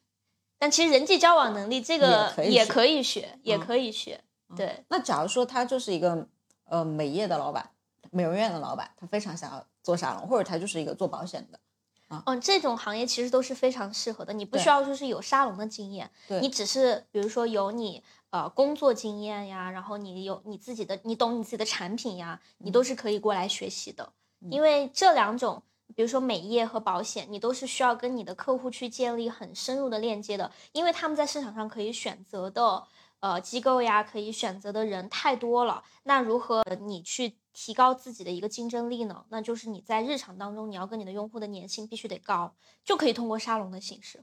[0.58, 4.22] 但其实人际交往能力这个也可以学，也可以学。
[4.56, 4.84] 对。
[4.88, 6.26] 那假如说他就是一个
[6.64, 7.70] 呃美业的老板，
[8.10, 11.60] 美容院的老板，他非常想要做沙龙，或者他就是一个做保险的
[12.08, 14.32] 啊，嗯，这种行业其实都是非常适合的。
[14.32, 24.12] 你不需要就是有沙龙的经验，你只是比如说有你呃工作经验呀，然后你有你自己的，你懂你自己的产品呀，你都是可以过来学习的。
[24.50, 25.62] 因为这两种。
[25.96, 32.86] 比如说美业和保险，你都是需要跟你的客户去建立很深入的链接的，因为他们在市场上可以选择的
[33.20, 35.82] 呃机构呀，可以选择的人太多了。
[36.02, 39.24] 那如何你去提高自己的一个竞争力呢？
[39.30, 42.54] 那就是你在日常当中，你要跟你的用户的粘性必须得高，
[42.84, 44.22] 就可以通过沙龙的形式。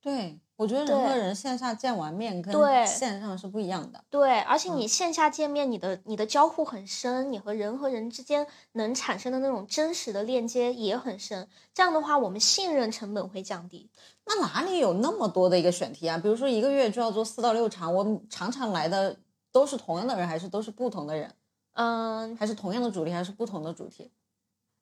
[0.00, 0.40] 对。
[0.56, 2.52] 我觉得人和人线下见完面跟
[2.86, 4.04] 线上是不一样的。
[4.10, 11.48] 对，而且你线下见面，你的你的交互很深，你和人和人之间能产生的那种真实的链接也很深。
[11.72, 13.88] 这样的话，我们信任成本会降低。
[14.26, 16.18] 那哪里有那么多的一个选题啊？
[16.18, 19.16] 比如说一个月就要做四到六场，我常常来的
[19.50, 21.34] 都是同样的人，还是都是不同的人？
[21.72, 24.12] 嗯，还是同样的主题，还是不同的主题？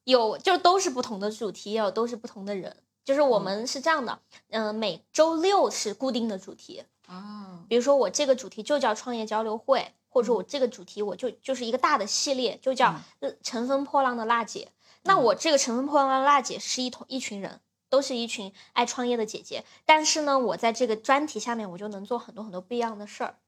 [0.03, 2.75] 有，就都是不同的主题，也有都是不同的人。
[3.09, 4.19] 就是我们是这样的，
[4.51, 12.93] 嗯，每周六是固定的主题啊，比如说我这个主题就叫创业交流会，或者说我这个主题我就就是一个大的系列，就叫
[13.41, 14.71] 乘风破浪的辣姐。
[15.01, 19.65] 那我这个乘风破浪的辣姐是一同一群人，都是一群爱创业的姐姐。
[19.87, 23.39] 但是呢，我在这个专题下面，我就能做很多很多不一样的事儿。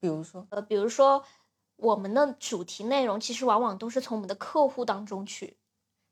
[0.00, 1.22] 比如说，呃，比如说
[1.76, 5.58] 我们的主题内容其实往往都是从我们的客户当中去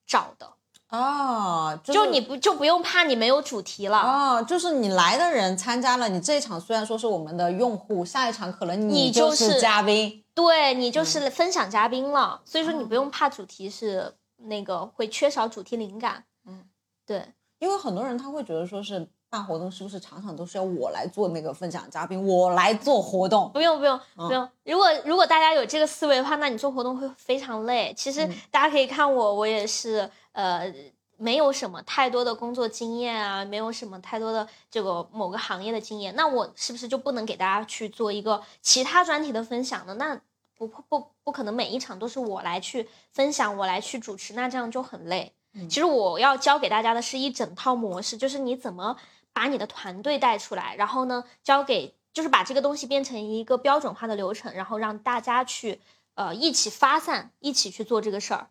[0.07, 0.53] 找的。
[0.91, 3.99] 哦，就你不就不用怕你没有主题了。
[3.99, 16.65] 哦，就是你来的人参加了，你这一场虽然说是我们的用户，下一场可能你就是嘉宾，对你就是分享嘉宾了，所以说你不用怕主题是那个会缺少主题灵感，嗯，
[17.07, 17.25] 对，
[17.61, 27.95] 因为很多人他会觉得说是办活动是不是场场都是要我来做那个分享嘉宾，我来做活动，不用不用不用，如果如果大家有这个思维的话，那你做活动会非常累。
[27.97, 30.11] 其实大家可以看我，我也是。
[30.33, 30.73] 呃，
[31.17, 39.95] 没有什么太多的工作经验啊，没有什么太多的这个某个行业的经验，那我是不是就不能给大家去做一个其他专题的分享呢？
[39.95, 40.21] 那
[40.57, 45.35] 不不不可能每一场都是我来去分享，我来去主持，那这样就很累。
[45.69, 48.97] 其实我要教给大家的是一整套模式，就是你怎么
[49.33, 55.81] 把你的团队带出来，然后呢，交给就是把这个东西变成一个标准化的流程，然后让大家去
[56.15, 58.49] 呃一起发散，一起去做这个事儿。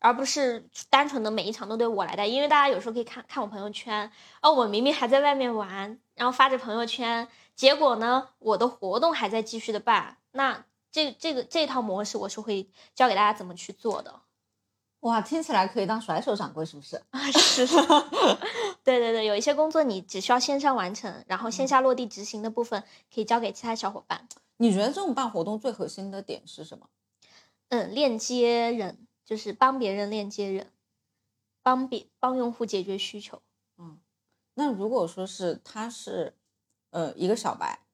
[0.00, 4.10] 而不是单纯的每一场都对我来带，因为大家有时候可以看看我朋友圈，
[4.42, 10.16] 哦，我明明还在外面玩，然后发着朋友圈，结果呢，我的活动还在继续的办。
[10.32, 14.20] 那这这个这套模式，我是会教给大家怎么去做的。
[15.00, 16.96] 哇，听起来可以当甩手掌柜，是不是？
[17.10, 17.66] 啊， 是。
[18.84, 22.82] 对对对，有一些工作你只需要线上完成，然后线下落地执行的部分
[23.14, 24.26] 可以交给其他小伙伴。
[24.56, 26.86] 你觉得这种办活动最核心的点是什么？
[27.68, 29.06] 嗯，链接人。
[29.30, 30.72] 就是帮别人链接人，
[31.62, 33.40] 帮别帮用户解决需求。
[33.78, 34.00] 嗯，
[34.54, 36.34] 那如果说是他是，
[36.90, 37.86] 呃，一个小白，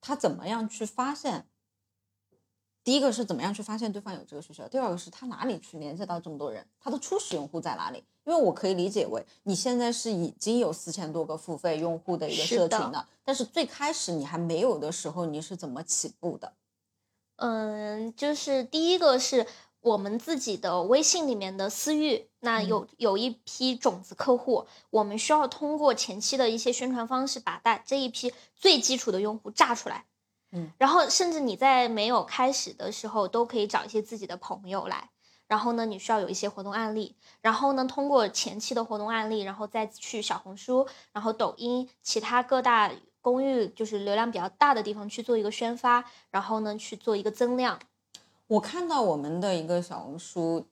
[0.00, 1.46] 他怎么样去发现？
[2.82, 4.66] 第一个是怎么样去发现对方有这个需求？
[4.66, 6.66] 第二个是他哪里去连接到这么多人？
[6.80, 7.98] 他的初始用户在哪里？
[8.24, 16.54] 因为我可以理解为你现在是已经有四千多个付费用户的一个社群了，但是最开始你还没有的时候，你是怎么起步的？
[17.36, 19.46] 嗯，就是第一个是。
[19.82, 30.06] 我们自己的微信里面的私域，那有有一批种子客户，我们需要通过前期的一些宣传方式，把大这一批最基础的用户炸出来。
[30.52, 35.10] 嗯，然后甚至你在没有开始的时候，都可以找一些自己的朋友来。
[35.48, 47.78] 然后呢，你需要有一些活动案例，然后呢，通过前期的活动案例，然后再去小红书，然后抖音，其他各大公域就是流量比较大的地方去做一个宣发，然后呢，去做一个增量。
[48.52, 50.66] 我看到我们的一个小红书，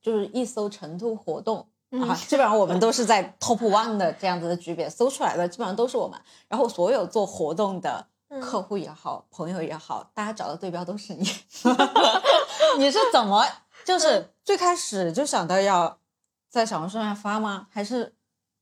[0.00, 6.18] 就是一搜成都活动啊，基本上我们都是在 top one 的这样子的级别，搜出来的基本上都是我们。
[6.48, 8.06] 然后所有做活动的
[8.40, 11.28] 客户也好，朋友也好，大家找的对标都是你。
[12.78, 13.44] 你是怎么
[13.84, 15.98] 就是最开始就想到要
[16.48, 17.66] 在小红书上发吗？
[17.70, 18.14] 还是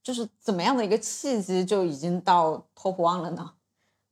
[0.03, 3.53] 就是怎么样的一个契机就已经到 top one 了呢？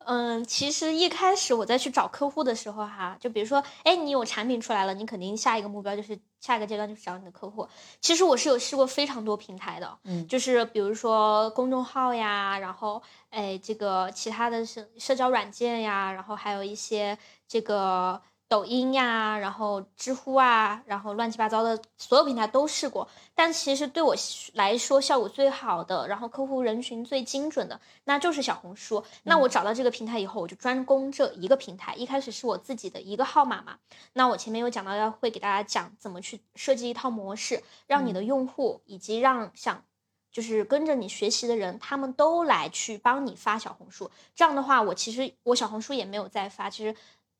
[0.06, 7.66] 嗯，其实一开始我在去找客户的时候哈，就比如说，哎，你有产品出来了，你肯定下一个目标就是下一个阶段就是找你的客户。
[8.00, 17.16] 其实我是有试过非常多平台的，嗯就是比如说公众号呀，然后哎这个其他的社社交软件呀，然后还有一些
[17.48, 18.20] 这个
[18.54, 23.08] 抖音呀，然后知乎啊，然后乱七八糟的所有平台都试过。
[23.34, 24.14] 但其实对我
[24.52, 29.04] 来说效果最好的，然后客户人群最精准的，那就是小红书。
[29.24, 31.96] 那我找到这个平台以后，我就专攻这一个平台。
[31.96, 33.76] 一开始是我自己的一个号码嘛，
[34.12, 39.82] 那我前面有讲到要会给大家讲怎么去设计一套模式，让你的用户以及让想
[40.30, 44.08] 就是跟着你学习的人，他们都来去帮你发小红书。
[44.32, 46.94] 这样的话，我其实我小红书也没有再发，其实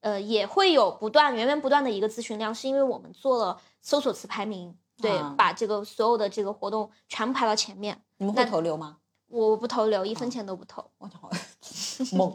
[0.05, 4.76] 呃也会有不断源源不断的一个咨询量，是因为我们做了搜索词排名。
[5.02, 8.00] 对，啊把这个所有的这个活动全部排到前面。
[8.18, 8.98] 你们会那投流吗？
[9.26, 10.88] 我不投流，一分钱都不投。
[10.98, 11.28] 我操，
[12.12, 12.32] 猛！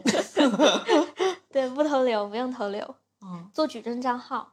[1.48, 4.52] 对，不投流，不用投流，嗯，做矩阵账号。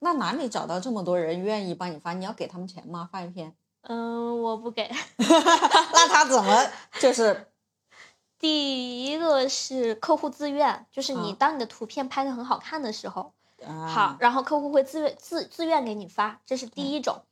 [0.00, 2.12] 那哪里找到这么多人愿意帮你发？
[2.14, 3.08] 你要给他们钱吗？
[3.12, 3.54] 发一篇？
[3.82, 4.90] 嗯，我不给。
[5.18, 6.66] 那他怎么
[6.98, 7.52] 就是
[8.46, 11.36] 第一个是客户自愿，就是你啊。
[11.36, 13.32] 当你的图片拍的很好看的时候，
[13.66, 13.88] 啊。
[13.88, 17.24] 好，然后客户会自愿自自愿给你发，这是第一种。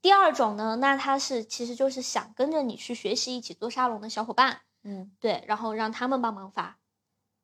[0.00, 5.10] 第二种呢，那他是其实就是想跟着你去学习，一起做沙龙的小伙伴，嗯。
[5.18, 6.78] 对，然后让他们帮忙发，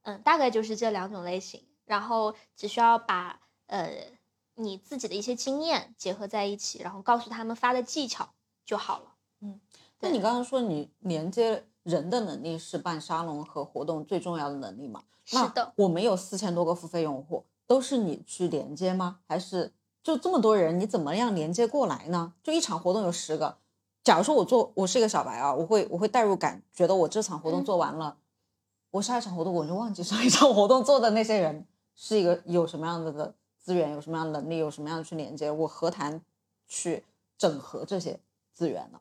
[0.03, 3.91] 嗯，大概就是这两种类型，然后只需要把呃
[4.55, 8.29] 你自己的一些经验结合在一起，然后告诉他们发的技巧
[8.65, 9.15] 就好了。
[9.41, 9.61] 嗯。
[9.99, 10.21] 那你。
[10.21, 15.05] 刚刚说你连接人的能力是办沙龙和活动最重要的能力嘛？
[15.25, 19.21] 是的，我们有四千多个付费用户，都是你去连接吗？
[19.29, 19.73] 还是
[20.03, 22.33] 就这么多人，你怎么样连接过来呢？
[22.43, 23.59] 就一场活动有十个，
[24.03, 28.17] 假如说我做我是一个小白啊，我会我会代入感，觉得我这场活动嗯做完了，
[28.91, 31.65] 我下一场活动我就忘记 上一场活动做的那些人
[31.95, 36.21] 是一个有什么样子的资源，有什么样的能力，有什么样的去连接，我何谈
[36.67, 37.05] 去
[37.39, 38.19] 整合这些
[38.53, 39.01] 资源呢？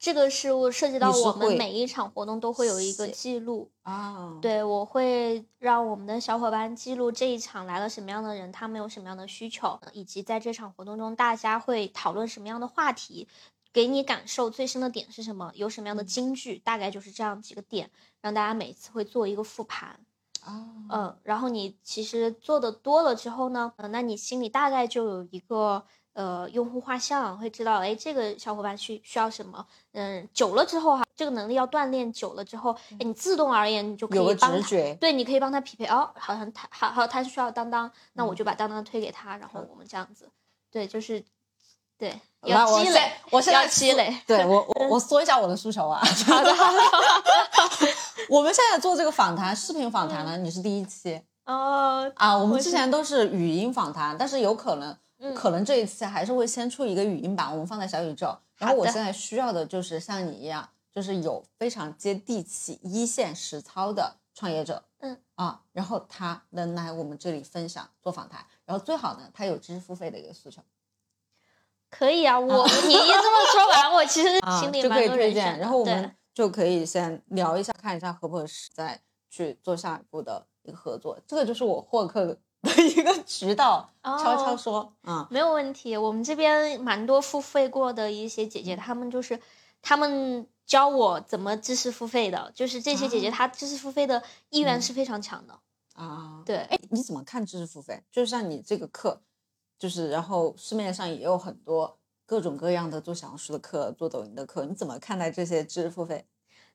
[0.00, 13.28] 这个是我涉及到我们每一场活动都会有一个记录，啊，对我会让我们的小伙伴记录这一场来了什么样的人，他们有什么样的需求，以及在这场活动中大家会讨论什么样的话题，
[13.74, 17.90] 给你感受最深的点是什么，有什么样的金句，大概就是这样几个点，
[18.22, 20.00] 让大家每次会做一个复盘。
[20.42, 29.64] 啊，嗯，然后你其实做的多了之后呢，嗯，那你心里大概就有一个呃用户画像，会知道，哎，这个小伙伴需需要什么。
[29.92, 35.86] 嗯，久了之后哈，这个能力要锻炼久了之后，哎，你自动而言你就可有个以帮他，直觉，对，你可以帮他匹配。
[35.86, 40.28] 哦，好像他好好他需要当当，那嗯我就把当当推给他，然后我们这样子，
[40.70, 41.22] 对，就是
[41.98, 44.16] 对，那要积累，我现在要积累。
[44.26, 46.00] 对我我我说一下我的诉求啊。
[46.26, 46.78] 好的，好的。
[48.28, 52.36] 我们现在做这个访谈，视频访谈呢，你是第一期哦，啊。
[52.36, 58.36] 我们之前都是语音访谈，但是有可能，嗯可能这一次还是会先出一个语音版，我们放在小宇宙。
[58.56, 70.62] 然后我现在需要的就是像你一样，就是有非常接地气、一线实操的创业者，嗯啊，然后他能来我们这里分享做访谈，然后最好呢，他有知识付费的一个诉求。
[71.88, 75.54] 可以啊，我你一这么说完，我其实 啊，心里就可以推荐。
[75.54, 81.18] 的然后我们就可以先聊一下，看一下合不合适，再去做下一步的一个合作。
[81.26, 85.96] 这个就是我获客的 一个渠道，悄悄哦说，啊、没有问题。
[85.96, 89.40] 我们这边蛮多付费过的一些姐姐，她们就是
[89.80, 95.58] 她们教我怎么知识付费的，就是这些姐姐啊她知识付费的意愿嗯是非常强的。
[95.94, 98.02] 啊，对，哎，你怎么看知识付费？
[98.10, 99.22] 就像你这个课，
[99.78, 106.26] 就是然后市面上也有很多各种各样的做小红书的课、做抖音的课，你怎么看待这些知识付费？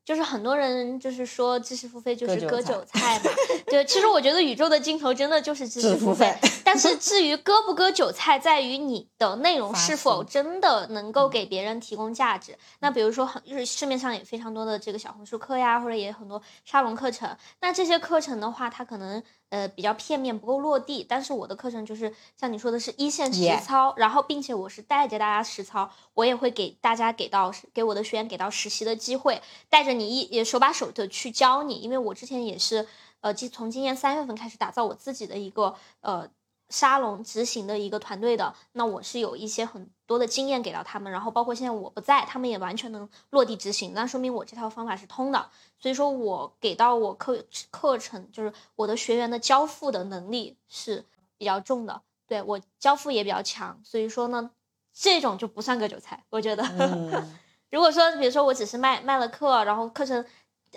[0.06, 3.32] 就是很多人就是说知识付费就是割韭菜嘛，
[3.66, 11.36] 对，其实我觉得宇宙的尽头真的就是知知识付费费，但是至于割不割韭菜，在于你的内容是否真的能够嗯。
[11.36, 12.56] 给别人提供价值。
[12.80, 21.06] 那比如说很就是市面上也非常多的这个小红书课呀，或者也有很多沙龙课程，那这些课程的话，它可能呃比较片面，不够落地。
[21.08, 32.88] 但是我的课程就是像你说的是一线实操然后并且我是带着大家实操，我也会给大家给到给我的学员给到实习的机会，带着你一也手把手的去教你，因为我之前也是
[33.22, 36.28] 呃，今从今年三月份开始打造我自己的一个呃
[36.76, 45.49] 沙龙执行的一个团队的，那我是有一些很多的经验给到他们，然后包括现在我不在，他们也完全能落地执行，那说明我这套方法是通的，
[45.80, 51.05] 所以说我给到我课课程就是我的学员的交付的能力是
[51.38, 54.51] 比较重的，对我交付也比较强，所以说呢，
[54.93, 56.63] 这种就不算割韭菜，我觉得。
[56.78, 57.36] 嗯
[57.71, 60.23] 如果说，比如说我只是卖卖了课，然后课程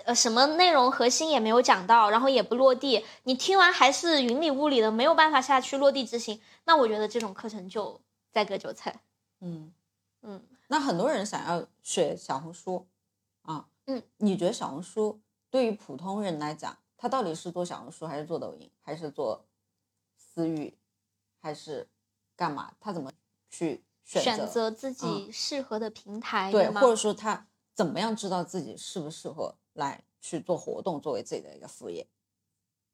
[0.05, 9.01] 呃什么内容核心也没有讲到，然后也不落地，你听完还是云里雾里的，没有办法下去落地执行，那我觉得这种课程就在割韭菜。
[9.41, 9.73] 嗯。
[10.21, 12.85] 嗯，那很多人想要学小红书
[13.43, 19.45] 啊，嗯，你觉得小红书对于普通人来讲，他到底是做小红书，还是做抖音，还是做
[20.17, 20.77] 私域，
[21.39, 21.87] 还是
[22.35, 22.73] 干嘛？
[22.81, 23.09] 他怎么
[23.49, 24.91] 去选选择自？
[24.91, 32.07] 己嗯适合的平台，对，或者说他怎么样知道自己适不适合来去做活动，作为自己的一个副业？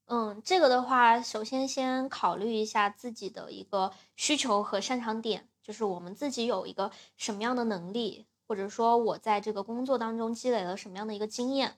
[0.08, 11.78] 嗯，这个的话，首先先考虑一下自己的一个需求和擅长点，就是我们自己有一个什么样的能力，或者说我在这个工作当中积累了什么样的一个经验。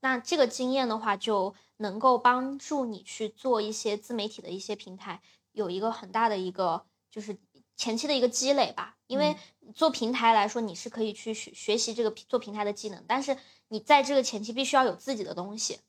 [0.00, 5.20] 那这个经验的话，就能够帮助你去做一些自媒体的一些平台，
[5.52, 7.38] 有一个很大的一个就是
[7.80, 8.98] 前期的一个积累吧。
[9.06, 9.36] 因为
[9.74, 13.36] 做平台来说，你是可以去学学习这个做平台的技能，但是
[13.68, 15.80] 你在这个前期必须要有自己的东西。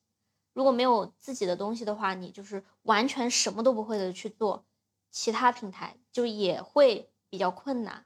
[0.53, 4.65] 如果没有自己的东西的话，你就是完全什么都不会的去做
[5.11, 8.05] 其他平台，就也会比较困难。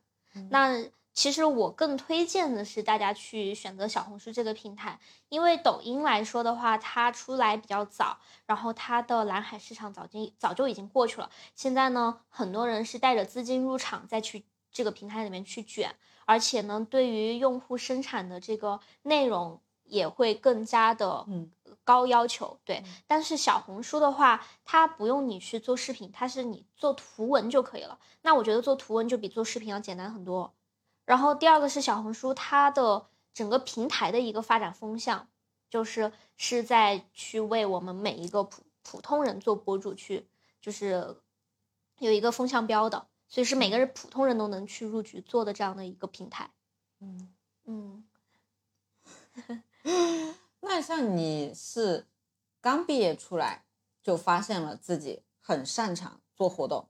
[0.49, 0.83] 那
[1.15, 4.99] 其实我更推荐的是大家去选择小红书这个平台，
[5.29, 11.29] 因为抖音来说的话，它出来比较早，然后它的蓝海市场早就早就已经过去了。
[11.55, 15.95] 现在呢，很多人是带着资金入场再去这个平台里面去卷，
[16.25, 21.49] 而且呢，对于用户生产的这个内容也会更加的嗯
[21.85, 22.59] 高要求。
[22.65, 27.97] 对，但是小红书的话，它不用你去做视频，它是你做图文就可以了。
[28.23, 30.53] 那我觉得做图文就比做视频要简单很多。
[31.05, 35.27] 然后第二个是小红书，它的整个平台的一个发展风向，
[35.69, 40.27] 就是是在去为我们每一个普普通人做博主去，
[40.59, 41.21] 就是
[41.99, 46.51] 有一个风向标的，所以是每个人普通人都能去入局做的这样的一个平台。
[46.99, 47.33] 嗯，
[47.65, 48.05] 嗯，
[50.61, 52.07] 那像你是
[52.61, 53.65] 刚毕业出来
[54.01, 56.87] 就发现了自己很擅长做活动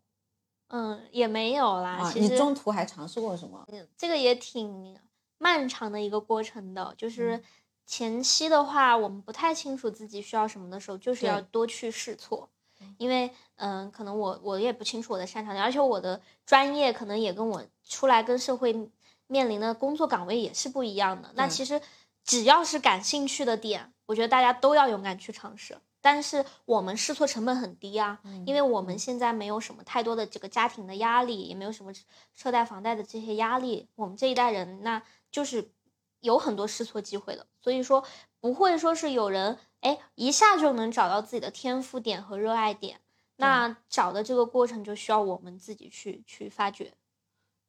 [0.70, 1.98] 嗯，也没有啦。
[1.98, 3.66] 啊，其实你中途还尝试过什么？
[3.98, 4.98] 这个也挺
[5.38, 7.44] 漫长的一个过程的，就是嗯
[7.86, 12.50] 前期的话，我们不太清楚自己需要什么的时候，就是要对多去试错，
[12.98, 18.90] 因为嗯、可能我我也不清楚我的擅长点，而且我的专业可能也跟我出来跟社会
[19.28, 21.32] 面临的工作岗位也是不一样的。
[21.36, 21.80] 那对其实
[22.24, 25.78] 只要是感兴趣的点，我觉得大家都要勇敢去尝试。
[26.06, 31.92] 但是我们试错成本很低啊，因为我们现在没有什么太多的这个家庭的压力，也没有什么
[32.36, 33.90] 车贷房贷的这些压力。
[33.96, 35.02] 我们这一代人，那
[35.32, 35.72] 就是
[36.20, 38.06] 有很多试错机会的，所以说
[38.40, 43.02] 不会说是有人哎一下就能找到自己的天赋点和热爱点。
[43.38, 46.94] 那找的这个过程就需要我们自己去去发掘。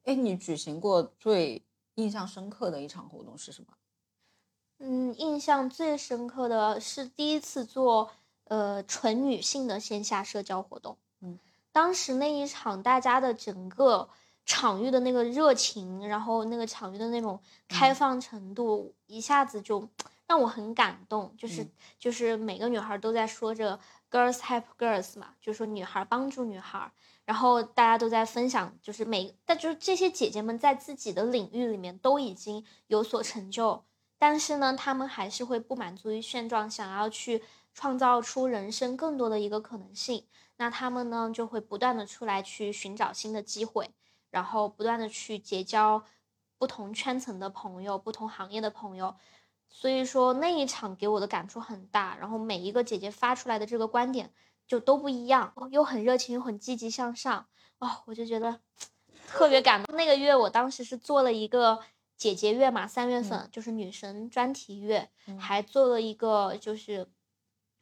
[0.04, 1.64] 哎，你举行过最
[1.94, 3.68] 印象深刻的一场活动是什么？
[4.78, 8.10] 嗯，印象最深刻的是第一次做
[8.48, 10.96] 呃纯女性的线下社交活动。
[11.20, 11.38] 嗯，
[11.72, 14.08] 当时那一场大家的整个
[14.44, 19.88] 场域的那个热情，然后那个场域的那种开放程度，一下子就
[20.26, 21.34] 让我很感动。
[21.36, 23.78] 就是、嗯就是每个女孩都在说着
[24.10, 26.92] “girls help girls” 嘛，就是说女孩帮助女孩。
[27.24, 33.82] 然后大家都在分享，就是每但就是这些姐姐们在自己的领域里面都已经有所成就，
[34.16, 37.42] 但是呢，她们还是会不满足于现状，想要去
[37.76, 40.24] 创造出人生更多的一个可能性。
[40.56, 43.90] 那他们呢，就会不断的出来去寻找新的机会，
[44.30, 46.02] 然后不断的去结交
[46.56, 49.14] 不同圈层的朋友、不同行业的朋友。
[49.68, 54.32] 所以说那一场给我的感触很大，然后每一个姐姐发出来的这个观点
[54.66, 57.46] 就都不一样，又很热情，又很积极向上，
[57.78, 58.60] 哦，我就觉得
[59.26, 59.94] 特别感动。
[59.94, 61.80] 那个月我当时是做了一个
[62.16, 67.06] 姐姐月嘛，三月份、就是女神专题月，还做了一个就是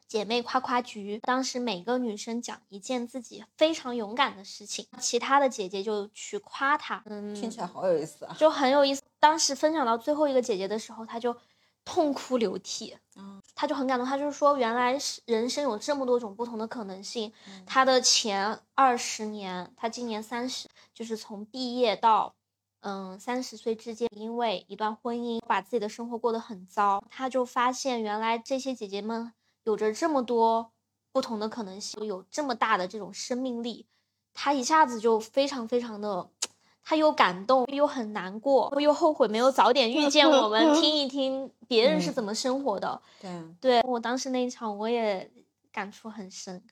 [0.07, 1.19] 姐妹夸夸局。
[1.23, 8.35] 当时每个女生讲一件自己非常勇敢的事情，其他的姐姐就去夸她，嗯，听起来好有意思啊！
[8.37, 9.01] 就很有意思。
[9.19, 11.35] 当时分享到最后一个姐姐的时候，她就
[11.83, 14.07] 痛哭流涕，嗯她就很感动。
[14.07, 17.31] 她就是说，原来是人生有这么多种不同的可能性。
[17.65, 22.35] 她的前二十年，她今年三十，就是从毕业到
[22.81, 27.03] 嗯三十岁之间，因为一段婚姻，把自己的生活过得很糟。
[27.09, 29.31] 她就发现，原来这些姐姐们
[29.65, 30.71] 有着这么多
[31.11, 33.85] 不同的可能性，有这么大的这种生命力。
[34.33, 36.31] 他一下子就非常非常的。
[36.87, 43.01] 他又感动，又很难过，又后悔没有早点遇见我们，听一听别人是怎么生活的。
[43.19, 45.31] 对啊，对我当时那一场，我也
[45.71, 46.63] 感触很深。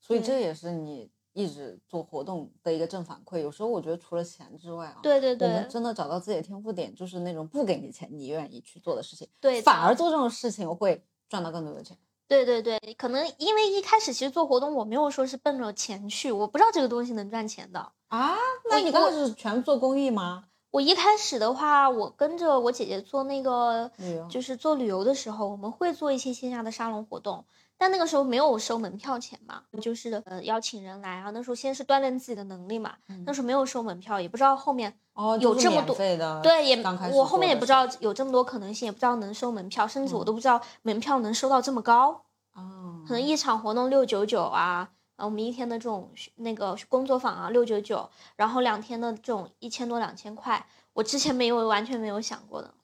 [0.00, 1.10] 所以这也是你
[1.40, 3.38] 一直做活动的一个正反馈。
[3.38, 11.96] 有时候我觉得除了钱之外啊，对对我们对真的找到自己的天赋点，就是那种不给你钱你愿意去做的事情，对，反而做这种事情会赚到更多的钱。
[12.28, 17.80] 对对对，可能因为一开始其实做活动，我没有说是奔着钱去，我不知道这个东西能赚钱的。
[18.06, 18.36] 啊，
[18.70, 20.44] 那你刚开始全做公益吗？
[20.70, 23.90] 我一开始的话，我跟着我姐姐做那个
[24.30, 27.44] 就是做旅游的时候，我们会做一些线下的沙龙活动，
[27.80, 31.30] 但那个时候没有收门票钱嘛，就是呃邀请人来啊。
[31.30, 34.94] 那时候先是锻炼自己的能力嘛，那时候没有收门票，也不知道后面
[35.40, 35.96] 有这么多
[36.42, 36.76] 对也
[37.10, 42.26] 我后面也不知道有这么多可能性，也不知道能收门票，甚至我嗯都不知道门票能收到这么高。
[42.52, 52.74] 哦，可能一场活动六九九啊，啊，我们一天的这种那个工作坊啊六九九，然后两天的这种一千多两千块，我之前没有完全没有想过的。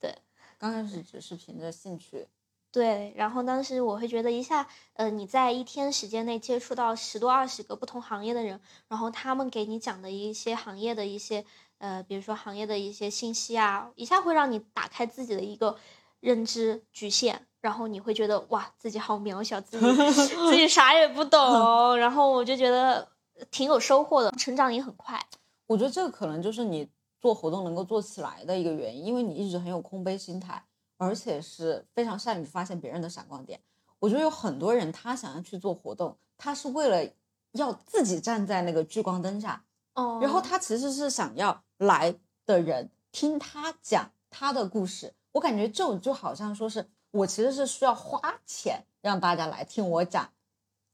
[0.00, 0.12] 对
[0.58, 2.26] 刚开始只是凭着兴趣，
[2.72, 11.44] 对，然后当时我会觉得一下，呃，你在一天时间内接触到十多二十个不同行业的人，然后他们给你讲的一些行业的一些，
[11.78, 15.76] 呃，比如说行业的一些信息啊，一下会让你打开自己的一个
[16.20, 23.08] 认知局限，然后你会觉得哇，自己好渺小，自己自己啥也不懂， 然后我就觉得
[23.50, 25.20] 挺有收获的，成长也很快。
[25.66, 26.88] 我觉得这个可能就是你
[27.20, 30.62] 做活动能够做起来的一个原因，因为你一直很有空杯心态，
[31.00, 33.58] 而且是非常善于发现别人的闪光点。
[33.98, 37.10] 我觉得有很多人他想要去做活动，他是为了
[37.52, 45.14] 要自己站在那个聚光灯下，哦，然后他其实是想要来的人听他讲他的故事。
[45.32, 50.30] 我感觉这种就好像说是我其实是需要花钱让大家来听我讲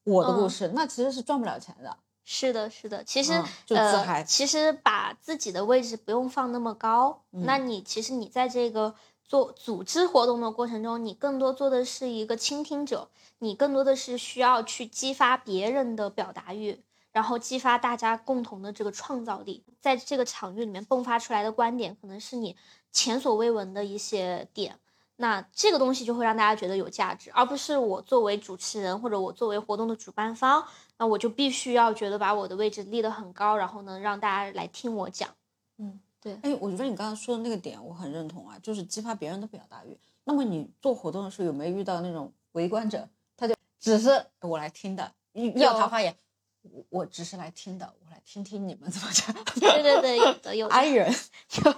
[0.05, 1.99] 我的故嗯事，那其实是赚不了钱的。
[2.29, 8.97] 是的，是的，其实、嗯就自呃，嗨其实把自己的位置不用放那么高，那嗯你其实你在这个
[9.29, 13.09] 做组织活动的过程中，你更多做的是一个倾听者，
[13.39, 16.81] 你更多的是需要去激发别人的表达欲，
[17.13, 22.57] 然后激发大家共同的这个创造力，在这个场域里面迸发出来的观点，可能是你
[22.93, 24.79] 前所未闻的一些点。
[25.19, 30.63] 那这个东西就会让大家觉得有价值，而不是我作为主持人或者我作为活动的主办方，
[30.99, 35.31] 那我就必须要觉得把我的位置立得很高，然后呢让大家来听我讲。
[35.79, 35.99] 嗯
[36.43, 39.97] 哎，我觉得你刚刚说的那个点我很认同啊，就是激发别人的表达欲。
[40.25, 45.13] 那么你做活动的时候有没有遇到那种围观者，他就只是我来听的，
[45.55, 46.17] 要他发言，
[46.63, 49.33] 我我只是来听的，我来听听你们怎么讲。
[49.61, 51.15] 对对对，有的有的 i 人，
[51.65, 51.75] 有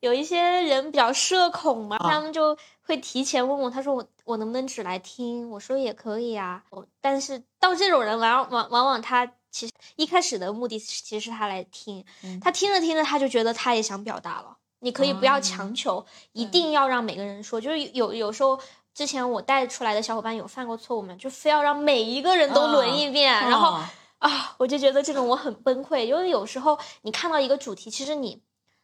[0.00, 5.48] 有一些人比较社恐嘛，啊他们就会提前问我，他说我我能不能只来听？
[5.50, 6.64] 我说也可以啊。
[6.70, 12.40] 我但是到这种人往往往往他其实一开始的目的其实是他来听，嗯。
[12.40, 14.56] 他听着听着他就觉得他也想表达了。
[14.80, 17.60] 你可以不要强求，一定要让每个人说。
[17.60, 18.58] 就是有有时候
[18.92, 23.92] 之前我带出来的小伙伴有犯过错误嘛，就非要让每一个人都轮一遍，然后啊。
[24.18, 28.40] 啊，我就觉得这种我很崩溃，因为有时候你看到一个主题，其实你，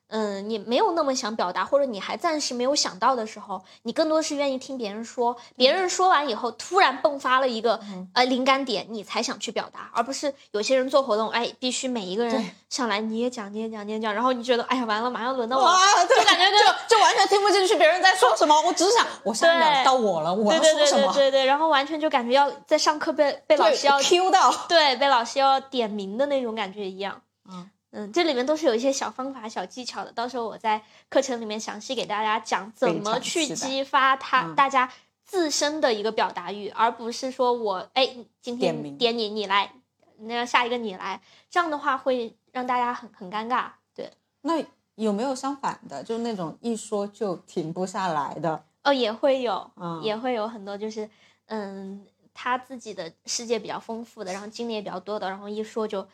[0.09, 7.79] 嗯，你没有那么想表达，或者你还暂时没有想到的时候，你更多是愿意听别人说，别人说完以后，突然迸发了一个、
[8.15, 27.21] 呃灵感点，你才想去表达，而不是有些人做活动，哎，必须每一个人上来你也讲，你也讲，你也讲，然后你觉得，哎呀，完了，马上轮到我了，就感觉就就完全听不进去别人在说什么，我只想我下一秒到我了，我要说什么，对对对，然后完全就感觉要在上课被被老师要 Q 到，对，被老师要点名的那种感觉一样。
[27.51, 34.93] 嗯嗯，这里面都是有一些小方法、小技巧的，到时候我在课程里面详细给大家讲怎么去激发他、嗯大家
[35.25, 39.73] 自身的一个表达欲，而不是说我哎今天点你你来，
[40.19, 41.21] 那下一个你来，
[41.51, 43.71] 这样的话会让大家很很尴尬。
[43.95, 44.11] 对，
[44.43, 44.63] 那
[44.95, 48.65] 有没有相反的，就是那种一说就停不下来的？
[48.85, 51.09] 哦，也会有，嗯也会有很多就是
[51.47, 56.07] 嗯他自己的世界比较丰富的，然后经历也比较多的，然后一说就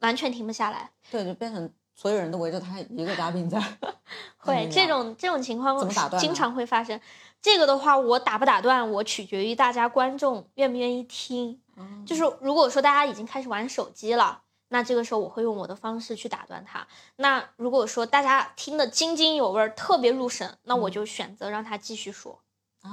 [0.00, 0.90] 完全停不下来。
[1.10, 3.60] 对，就变成所有人都围着他一个嘉宾在。
[4.38, 7.00] 会这嗯种这种情况怎么打断经常会发生。
[7.42, 11.60] 这个的话，我打不打断，我取决于大家观众愿不愿意听。
[11.76, 16.86] 嗯就是如果说大家已经开始玩手机了，那这个时候我会用我的方式去打断他。
[17.16, 22.40] 那如果说大家听得津津有味儿，特别入神，那我就选择让他继续说。
[22.82, 22.90] 啊，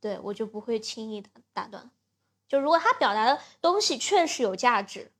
[0.00, 1.90] 对我就不会轻易的打断。
[2.48, 5.10] 就如果他表达的东西确实有价值，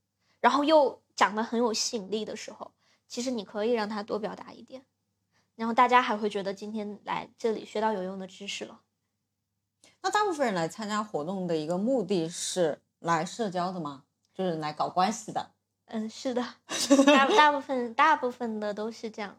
[0.44, 2.70] 然后又讲的很有吸引力的时候，
[3.08, 4.84] 其实你可以让他多表达一点，
[5.54, 8.82] 然后大家还会觉得今天来这里学到有用的知识了。
[10.02, 14.04] 那大部分人来参加活动的一个目的是来社交的吗？
[14.34, 15.52] 就是来搞关系的。
[15.86, 16.42] 嗯，是的，
[17.06, 19.34] 大大部分大部分的都是这样。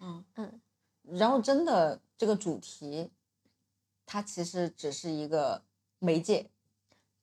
[0.00, 0.60] 嗯嗯，
[1.04, 3.10] 然后真的这个主题，
[4.04, 5.62] 它其实只是一个
[5.98, 6.50] 媒介。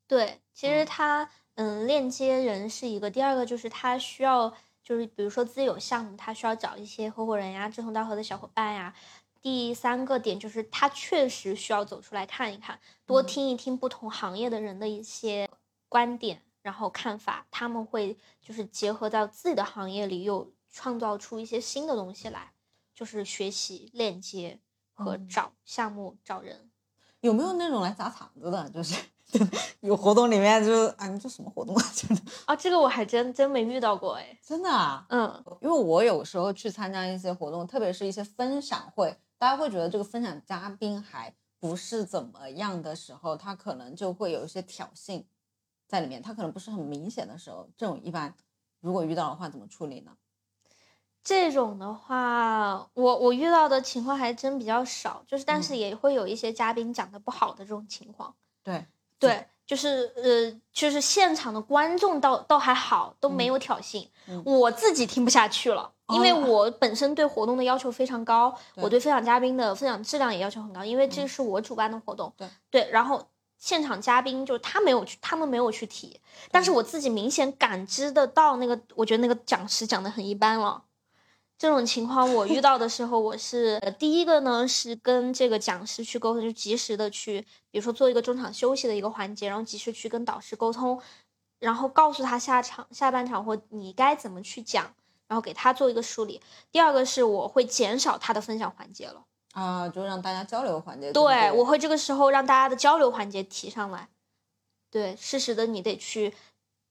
[0.08, 4.54] 对，其实嗯它嗯，链接人是一个，第二个就是他需要，
[4.84, 8.94] 就是比如说自己有项目，他需要找一些合伙人呀、志同道合的小伙伴呀。
[9.42, 15.50] 第三个点就是他确实需要走出来看一看，多听一听不同行业的人的一些
[15.90, 22.52] 观点，然后看法，他们会就是结合到自己的行业里，又创造出一些新的东西来，
[22.94, 24.60] 就是学习链接
[24.94, 26.70] 和找项目、找人。
[27.22, 28.70] 有没有那种来砸场子的？
[28.70, 29.02] 就是
[29.82, 31.84] 有活动里面就是啊，你这什么活动啊？
[31.94, 45.26] 真的啊，这个我还真真没遇到过哎，真的啊，嗯，因为我有时候去参加一些活动，特别是一些分享会，大家会觉得这个分享嘉宾还不是怎么样的时候，他可能就会有一些挑衅
[45.88, 48.34] 在里面，他可能不是很明显的时候，这种一般
[48.80, 50.16] 如果遇到的话怎么处理呢？
[51.22, 58.34] 这种的话，我我遇到的情况还真比较少，就是但是也会有一些嘉宾讲的不好的这种情况。
[58.64, 58.86] 对
[59.20, 64.08] 对，就是呃，就是现场的观众倒倒还好，都没有挑衅，
[64.46, 72.34] 我自己听不下去了，因为我本身对活动的要求非常高，我对分享嘉宾的分享质量也要求很高，因为这是我主办的活动。
[72.38, 76.20] 对对，然后现场嘉宾就是他没有去，他们没有去提，
[76.52, 80.84] 但是我自己明显感知得到那个，我觉得那个讲师讲的很一般了。
[81.58, 87.42] 这种情况我遇到的时候，我是第一个呢，是跟这个讲师去沟通，就及时的去，
[87.72, 91.02] 比如说做一个中场休息的一个环节，然后及时去跟导师沟通，
[91.60, 94.94] 然后告诉他下场下半场或你该怎么去讲，
[95.28, 96.40] 然后给他做一个梳理。
[96.72, 101.12] 第二个是我会减少他的分享环节了，啊，就让大家交流环节。
[101.12, 104.10] 对，我会这个时候让大家的交流环节提上来。
[104.92, 106.36] 对，适时的你得去。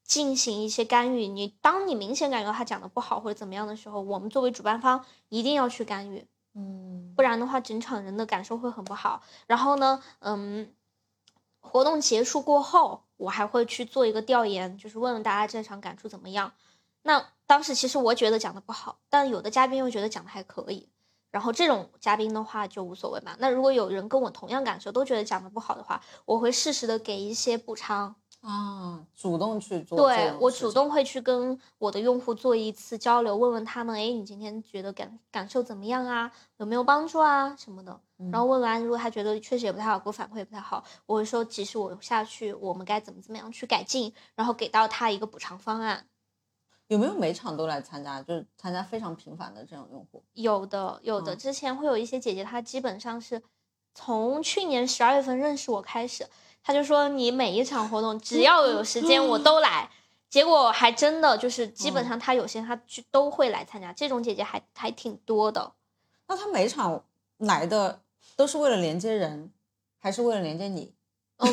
[0.06, 9.22] 进行一些干预，你当你明显感觉到他讲的不好或者怎么样的时候，我们作为主办方一定要去干预，嗯，不然的话整场人的感受会很不好。
[9.46, 10.72] 然后呢，嗯，
[11.60, 16.52] 活动结束过后，我还会去做一个调研，就是问问大家这场感触怎么样。
[17.02, 20.88] 那当时其实我觉得讲的不好，但有的嘉宾又觉得讲的还可以，
[21.32, 23.34] 然后这种嘉宾的话就无所谓嘛。
[23.40, 28.14] 那如果有人跟我同样感受，都觉得讲的不好的话，我会适时的给一些补偿。
[28.46, 36.30] 啊，主动去做，对我主动会去跟我的用户做一次交流，问问他们，哎，你今天觉得感感受怎么样啊？
[36.58, 37.56] 有没有帮助啊？
[37.56, 38.00] 什么的。
[38.30, 46.06] 然后问完，如果他觉得确实也不太好，给我反馈也不太好，我会说，其实我下去，我们该怎么怎么样去改进，然后给到他一个补偿方案。
[46.86, 48.22] 有没有每场都来参加？
[48.22, 50.22] 就是参加非常频繁的这种用户？
[50.34, 51.34] 有的，有的。
[51.34, 53.42] 之前会有一些姐姐，她基本上是
[53.92, 56.24] 从去年十二月份认识我开始。
[56.66, 59.88] 他就说你每一场活动只要有时间我都来，
[60.28, 65.74] 结果还真的就是基本上他有些他去都会来参加，这种姐姐还还挺多的。
[66.26, 67.04] 那他每场
[67.38, 68.00] 来的
[68.34, 69.52] 都是为了连接人，
[69.96, 70.92] 还是为了连接你？
[71.36, 71.48] 嗯，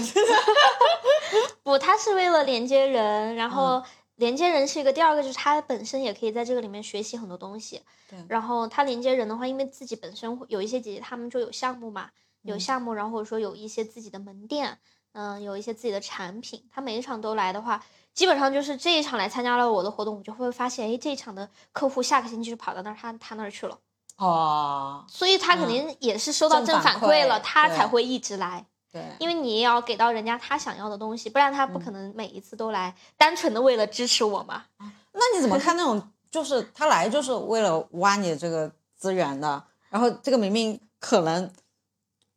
[1.61, 3.83] 不，他是为了连接人，然后
[4.15, 7.83] 连接人是一个，第二个就是他本身也可以在这个里面学习很多东西。
[8.09, 12.09] 对，然后他连接人的话，因为自己本身有一些姐姐他们就有项目嘛，
[12.41, 14.79] 有项目，然后或者说有一些自己的门店。
[15.13, 17.83] 嗯，有一些自己的产品，他每一场都来的话，
[18.15, 23.77] 基本上就是这一场来参加了我的活动，我就会发现，哎，这一场的客户下个星期就跑到那儿，他他那儿去了，
[24.17, 34.63] 哦，所以他肯定也是收到正反馈了，他才会一直来，对，因为你也要给到人家他想要的东西，不然他不可能每一次都来，单纯的为了支持我嘛。
[34.79, 41.51] 那你怎么看那种，就是他来就是为了挖你这个资源的，然后这个明明可能，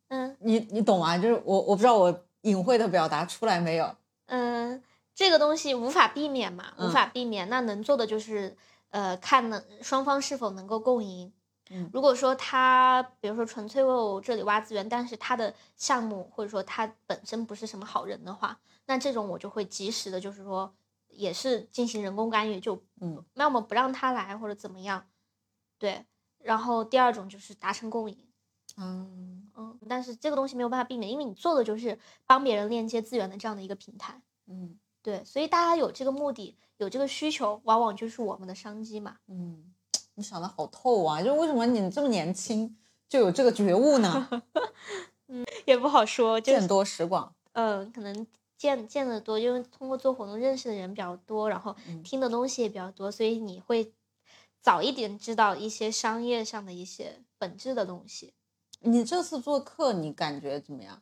[0.09, 1.17] 嗯，你你懂啊？
[1.17, 2.23] 就是我我不知道我。
[2.47, 3.95] 隐晦的表达出来没有？
[4.27, 4.81] 嗯，
[5.13, 7.49] 这个东西无法避免嘛，无法避免。
[7.49, 8.55] 那能做的就是，
[8.89, 11.33] 呃，看能双方是否能够共赢。
[11.69, 20.73] 嗯，如果说他，比如说纯粹为我这里挖资源，但是他的项目或者说他本身不是什么好人的话，那这种我就会及时的，就是说，
[21.09, 25.07] 也是进行人工干预，就嗯，要么不让他来或者怎么样。
[25.77, 26.05] 对，
[26.39, 28.26] 然后第二种就是达成共赢。
[28.77, 29.43] 嗯。
[29.59, 31.97] 嗯，但是这个东西没有办法避免，因为你做的就是
[32.27, 34.21] 帮别人链接资源的这样的一个平台。
[34.45, 39.17] 嗯，对，所以大家有这个目的，有这个需求，往往就是我们的商机嘛。
[39.25, 39.73] 嗯，
[40.13, 41.23] 你想的好透啊！
[41.23, 42.77] 就为什么你这么年轻
[43.09, 44.29] 就有这个觉悟呢？
[45.27, 47.33] 嗯，也不好说，见多识广。
[47.53, 53.91] 嗯，可能见见的多，因为通过做活动认识的人比较多，然后听的东西也比较多，所以你会
[54.61, 58.35] 早一点知道一些商业上的一些本质的东西。
[58.79, 61.01] 你这次做课，你感觉怎么样？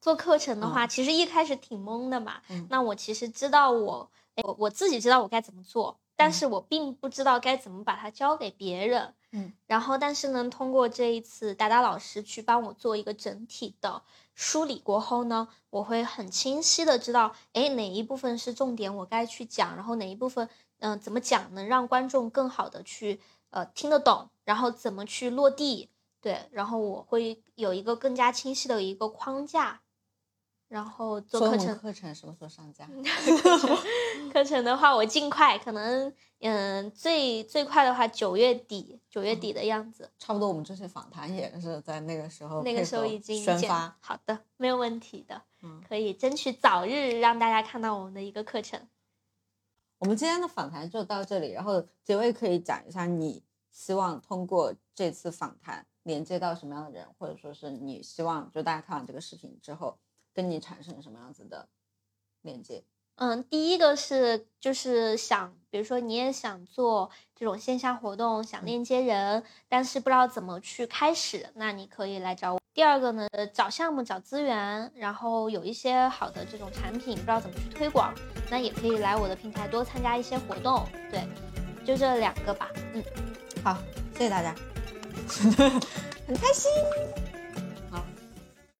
[0.00, 2.42] 做课程的话，其实一开始挺懵的嘛。
[2.68, 4.10] 那我其实知道我，
[4.42, 9.14] 我我自己知道我该怎么做，但是我并不知道该怎么把它教给别人。
[9.30, 14.02] 嗯，然后但是呢，通过这一次达达老师去帮我做一个整体的
[14.34, 20.48] 梳理过后呢，我会很清晰的知道，哎，哪一部分是重点，我该去讲，然后哪一部分，
[20.80, 23.20] 嗯、怎么讲能让观众更好的去
[23.50, 25.88] 呃听得懂，然后怎么去落地，
[26.22, 29.80] 对，然后我会有一个更加清晰的一个框架，
[30.68, 31.76] 然后做课程。
[31.76, 32.88] 课程什么时候上架？
[34.32, 40.12] 课程的话，我尽快，可能嗯最最快的话九月底，九月底的样子。
[40.16, 43.96] 差不多，我们这次访谈也是在那个时候那个时候已经宣发。
[44.00, 48.80] 好的，没有问题的，嗯可以争取早日让大家看到我们的一个课程。
[49.98, 59.98] 我们今天的访谈就到这里，然后结尾可以讲一下你希望通过这次访谈连接到什么样的人，或者说是你希望就大家看完这个视频之后
[60.32, 61.68] 跟你产生什么样子的
[62.42, 62.84] 连接？
[63.16, 72.60] 嗯，第一个是就是想，比如说你也想做这种线下活动，想链接人，但是不知道怎么去开始，那你可以来找我。
[72.72, 78.14] 第二个呢，呃找项目、找资源，然后有一些好的这种产品，不知道怎么去推广，
[78.50, 80.82] 那也可以来我的平台多参加一些活动。
[81.10, 81.28] 对，
[81.84, 82.70] 就这两个吧。
[82.94, 83.04] 嗯，
[83.62, 83.76] 好，
[84.14, 84.54] 谢谢大家，
[86.26, 86.70] 很开心。